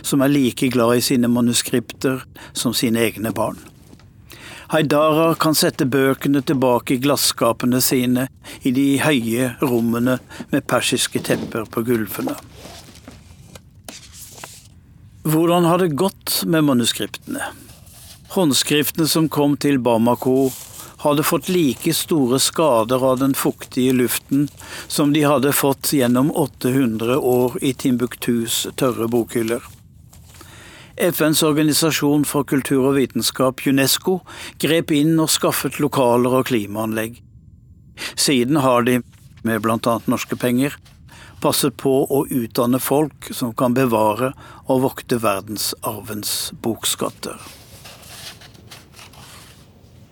som 0.07 0.23
er 0.23 0.31
like 0.31 0.69
glad 0.71 1.01
i 1.01 1.03
sine 1.03 1.31
manuskripter 1.31 2.23
som 2.55 2.75
sine 2.75 3.03
egne 3.09 3.33
barn. 3.35 3.59
Haidara 4.71 5.33
kan 5.39 5.55
sette 5.55 5.87
bøkene 5.87 6.43
tilbake 6.47 6.95
i 6.97 7.03
glasskapene 7.03 7.79
sine 7.83 8.27
i 8.67 8.73
de 8.75 8.87
høye 8.99 9.53
rommene 9.63 10.19
med 10.51 10.67
persiske 10.71 11.23
tepper 11.27 11.69
på 11.71 11.85
gulvene. 11.87 12.35
Hvordan 15.27 15.67
har 15.67 15.83
det 15.83 15.95
gått 15.99 16.41
med 16.47 16.67
manuskriptene? 16.67 17.51
Håndskriftene 18.35 19.07
som 19.11 19.31
kom 19.31 19.55
til 19.59 19.79
Bamako, 19.83 20.53
hadde 21.07 21.25
fått 21.27 21.49
like 21.49 21.95
store 21.95 22.41
skader 22.43 23.05
av 23.11 23.19
den 23.23 23.35
fuktige 23.35 23.95
luften 23.95 24.49
som 24.89 25.13
de 25.15 25.23
hadde 25.23 25.53
fått 25.55 25.93
gjennom 25.95 26.33
800 26.35 27.19
år 27.19 27.59
i 27.63 27.73
Timbuktus 27.75 28.67
tørre 28.77 29.09
bokhyller. 29.09 29.63
FNs 30.97 31.43
organisasjon 31.43 32.25
for 32.25 32.45
kultur 32.49 32.89
og 32.89 32.97
vitenskap, 32.97 33.61
UNESCO, 33.67 34.21
grep 34.59 34.91
inn 34.97 35.19
og 35.21 35.29
skaffet 35.29 35.77
lokaler 35.83 36.39
og 36.39 36.49
klimaanlegg. 36.49 37.21
Siden 38.17 38.57
har 38.65 38.87
de, 38.89 39.03
med 39.45 39.63
bl.a. 39.63 39.99
norske 40.09 40.39
penger, 40.41 40.79
passet 41.45 41.77
på 41.77 41.93
å 42.09 42.25
utdanne 42.33 42.81
folk 42.81 43.29
som 43.37 43.53
kan 43.55 43.77
bevare 43.77 44.33
og 44.67 44.83
vokte 44.89 45.21
verdensarvens 45.21 46.33
bokskatter. 46.65 47.37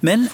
Men 0.05 0.27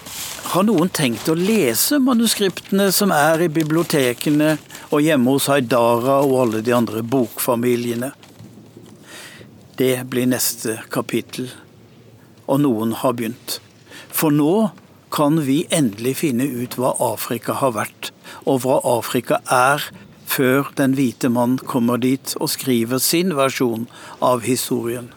har 0.50 0.64
noen 0.66 0.88
tenkt 0.90 1.28
å 1.30 1.36
lese 1.38 2.00
manuskriptene 2.02 2.88
som 2.90 3.12
er 3.14 3.44
i 3.44 3.52
bibliotekene 3.54 4.56
og 4.90 5.04
hjemme 5.04 5.36
hos 5.36 5.46
Haidara 5.46 6.16
og 6.24 6.34
alle 6.42 6.62
de 6.66 6.74
andre 6.74 7.04
bokfamiliene? 7.06 8.08
Det 9.78 9.94
blir 10.10 10.26
neste 10.32 10.80
kapittel. 10.90 11.52
Og 12.50 12.64
noen 12.64 12.96
har 12.98 13.14
begynt. 13.14 13.60
For 14.10 14.34
nå 14.34 14.72
kan 15.14 15.38
vi 15.46 15.62
endelig 15.70 16.16
finne 16.24 16.50
ut 16.50 16.74
hva 16.74 16.96
Afrika 17.12 17.54
har 17.62 17.76
vært, 17.78 18.10
og 18.42 18.64
hva 18.66 18.82
Afrika 18.96 19.38
er, 19.46 19.86
før 20.26 20.74
den 20.78 20.98
hvite 20.98 21.30
mann 21.30 21.60
kommer 21.62 22.02
dit 22.02 22.34
og 22.42 22.50
skriver 22.50 22.98
sin 22.98 23.36
versjon 23.38 23.86
av 24.18 24.42
historien. 24.42 25.12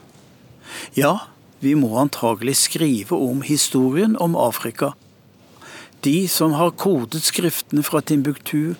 Ja, 0.93 1.32
vi 1.63 1.75
må 1.79 1.93
antagelig 1.99 2.57
skrive 2.65 3.15
om 3.15 3.41
historien 3.41 4.17
om 4.19 4.35
Afrika. 4.35 4.93
De 6.03 6.27
som 6.27 6.57
har 6.59 6.75
kodet 6.75 7.23
skriftene 7.23 7.83
fra 7.83 8.01
Timbuktu, 8.03 8.75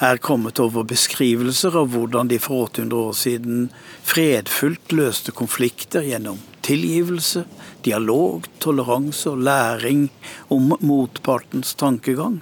er 0.00 0.20
kommet 0.24 0.60
over 0.60 0.84
beskrivelser 0.88 1.76
av 1.76 1.90
hvordan 1.92 2.30
de 2.30 2.38
for 2.40 2.68
800 2.68 3.00
år 3.10 3.16
siden 3.16 3.68
fredfullt 4.06 4.94
løste 4.96 5.32
konflikter 5.36 6.06
gjennom 6.08 6.40
tilgivelse, 6.64 7.44
dialog, 7.84 8.48
toleranse 8.60 9.30
og 9.32 9.44
læring 9.48 10.08
om 10.52 10.74
motpartens 10.80 11.74
tankegang. 11.78 12.40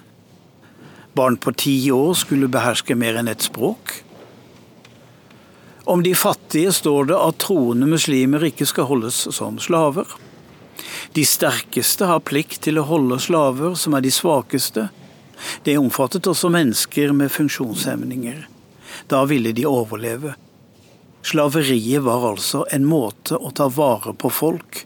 Barn 1.16 1.38
på 1.40 1.54
ti 1.56 1.76
år 1.90 2.14
skulle 2.18 2.50
beherske 2.52 2.96
mer 2.98 3.18
enn 3.20 3.30
ett 3.30 3.46
språk. 3.46 4.02
Om 5.86 6.02
de 6.02 6.14
fattige 6.14 6.72
står 6.72 7.04
det 7.04 7.16
at 7.16 7.36
troende 7.38 7.86
muslimer 7.86 8.42
ikke 8.48 8.66
skal 8.66 8.88
holdes 8.88 9.20
som 9.36 9.60
slaver. 9.62 10.08
De 11.14 11.22
sterkeste 11.22 12.08
har 12.10 12.24
plikt 12.26 12.64
til 12.66 12.80
å 12.80 12.88
holde 12.88 13.20
slaver 13.22 13.76
som 13.78 13.94
er 13.94 14.02
de 14.02 14.10
svakeste, 14.10 14.88
det 15.62 15.76
omfattet 15.78 16.26
også 16.26 16.50
mennesker 16.50 17.12
med 17.14 17.30
funksjonshemninger. 17.30 18.40
Da 19.06 19.22
ville 19.30 19.52
de 19.54 19.66
overleve. 19.70 20.34
Slaveriet 21.22 22.02
var 22.02 22.26
altså 22.32 22.64
en 22.74 22.88
måte 22.90 23.38
å 23.38 23.52
ta 23.54 23.68
vare 23.70 24.14
på 24.14 24.32
folk, 24.32 24.82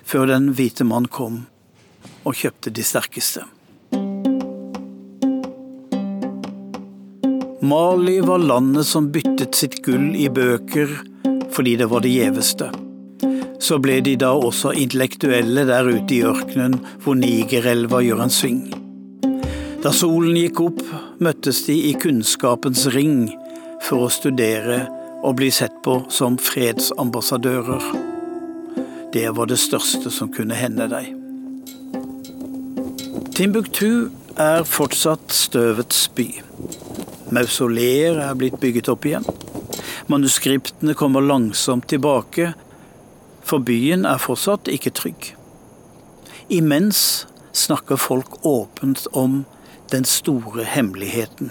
før 0.00 0.32
den 0.32 0.54
hvite 0.56 0.88
mann 0.88 1.10
kom 1.12 1.42
og 2.24 2.40
kjøpte 2.40 2.72
de 2.72 2.84
sterkeste. 2.86 3.44
Mali 7.66 8.20
var 8.20 8.38
landet 8.38 8.86
som 8.86 9.08
byttet 9.12 9.54
sitt 9.54 9.80
gull 9.82 10.12
i 10.14 10.28
bøker 10.30 10.90
fordi 11.50 11.72
det 11.80 11.88
var 11.90 12.04
det 12.04 12.12
gjeveste. 12.12 12.68
Så 13.58 13.78
ble 13.82 13.96
de 14.06 14.12
da 14.20 14.28
også 14.36 14.70
intellektuelle 14.76 15.64
der 15.66 15.88
ute 15.88 16.14
i 16.14 16.20
ørkenen 16.28 16.76
hvor 17.02 17.18
Nigerelva 17.18 18.02
gjør 18.04 18.22
en 18.26 18.34
sving. 18.36 18.60
Da 19.82 19.90
solen 19.90 20.38
gikk 20.38 20.62
opp, 20.62 20.84
møttes 21.18 21.64
de 21.66 21.74
i 21.90 21.92
kunnskapens 21.98 22.86
ring 22.94 23.32
for 23.82 24.06
å 24.06 24.12
studere 24.14 24.84
og 25.24 25.38
bli 25.40 25.50
sett 25.50 25.74
på 25.82 25.98
som 26.12 26.38
fredsambassadører. 26.38 27.90
Det 29.16 29.26
var 29.34 29.50
det 29.50 29.58
største 29.58 30.12
som 30.14 30.30
kunne 30.30 30.54
hende 30.54 30.86
deg. 30.92 31.14
Timbuktu 33.34 34.12
er 34.38 34.62
fortsatt 34.62 35.34
støvets 35.34 36.06
by. 36.14 36.45
Mausoleer 37.34 38.20
er 38.22 38.36
blitt 38.38 38.60
bygget 38.62 38.88
opp 38.92 39.06
igjen. 39.08 39.26
Manuskriptene 40.06 40.94
kommer 40.94 41.24
langsomt 41.24 41.88
tilbake, 41.90 42.52
for 43.46 43.62
byen 43.62 44.06
er 44.06 44.22
fortsatt 44.22 44.70
ikke 44.70 44.94
trygg. 44.94 45.32
Imens 46.52 47.26
snakker 47.56 47.98
folk 47.98 48.38
åpent 48.46 49.06
om 49.12 49.44
den 49.90 50.06
store 50.06 50.66
hemmeligheten. 50.66 51.50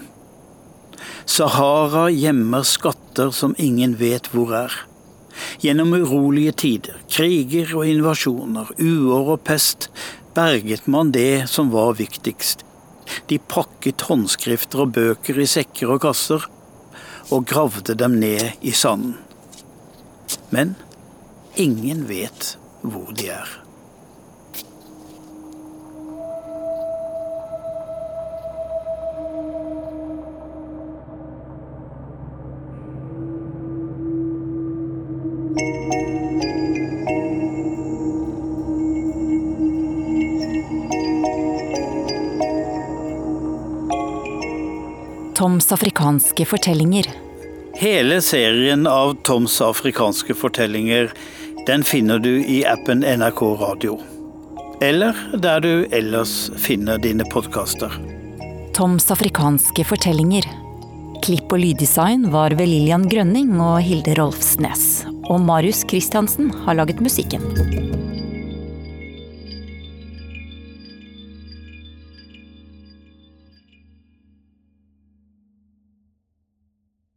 Sahara 1.25 2.09
gjemmer 2.11 2.63
skatter 2.63 3.31
som 3.35 3.55
ingen 3.57 3.97
vet 3.99 4.29
hvor 4.31 4.53
er. 4.55 4.75
Gjennom 5.59 5.93
urolige 5.97 6.53
tider, 6.63 6.99
kriger 7.11 7.73
og 7.75 7.89
invasjoner, 7.91 8.71
uår 8.79 9.33
og 9.35 9.43
pest, 9.47 9.89
berget 10.35 10.87
man 10.91 11.11
det 11.15 11.47
som 11.51 11.71
var 11.75 11.97
viktigst. 11.99 12.64
De 13.29 13.39
pakket 13.39 14.07
håndskrifter 14.09 14.85
og 14.85 14.95
bøker 14.97 15.41
i 15.41 15.47
sekker 15.49 15.95
og 15.95 16.03
kasser, 16.05 16.47
og 17.33 17.45
gravde 17.49 17.95
dem 17.97 18.19
ned 18.21 18.55
i 18.61 18.73
sanden. 18.75 19.17
Men 20.53 20.75
ingen 21.55 22.05
vet 22.09 22.55
hvor 22.85 23.13
de 23.17 23.31
er. 23.33 23.64
Toms 45.35 45.71
afrikanske 45.71 46.45
fortellinger. 46.45 47.05
Hele 47.73 48.21
serien 48.21 48.87
av 48.87 49.13
Toms 49.13 49.61
afrikanske 49.61 50.33
fortellinger 50.33 51.09
den 51.67 51.83
finner 51.83 52.19
du 52.23 52.39
i 52.39 52.61
appen 52.65 53.03
NRK 53.03 53.41
Radio. 53.59 53.97
Eller 54.81 55.17
der 55.43 55.59
du 55.59 55.73
ellers 55.91 56.51
finner 56.55 57.01
dine 57.03 57.27
podkaster. 57.33 57.91
Toms 58.79 59.11
afrikanske 59.11 59.83
fortellinger. 59.91 60.47
Klipp 61.27 61.51
og 61.51 61.59
lyddesign 61.65 62.29
var 62.31 62.55
ved 62.55 62.71
Lillian 62.71 63.03
Grønning 63.11 63.57
og 63.59 63.81
Hilde 63.83 64.15
Rolfsnes. 64.15 65.03
Og 65.27 65.43
Marius 65.43 65.83
Christiansen 65.83 66.53
har 66.63 66.79
laget 66.79 67.03
musikken. 67.03 67.43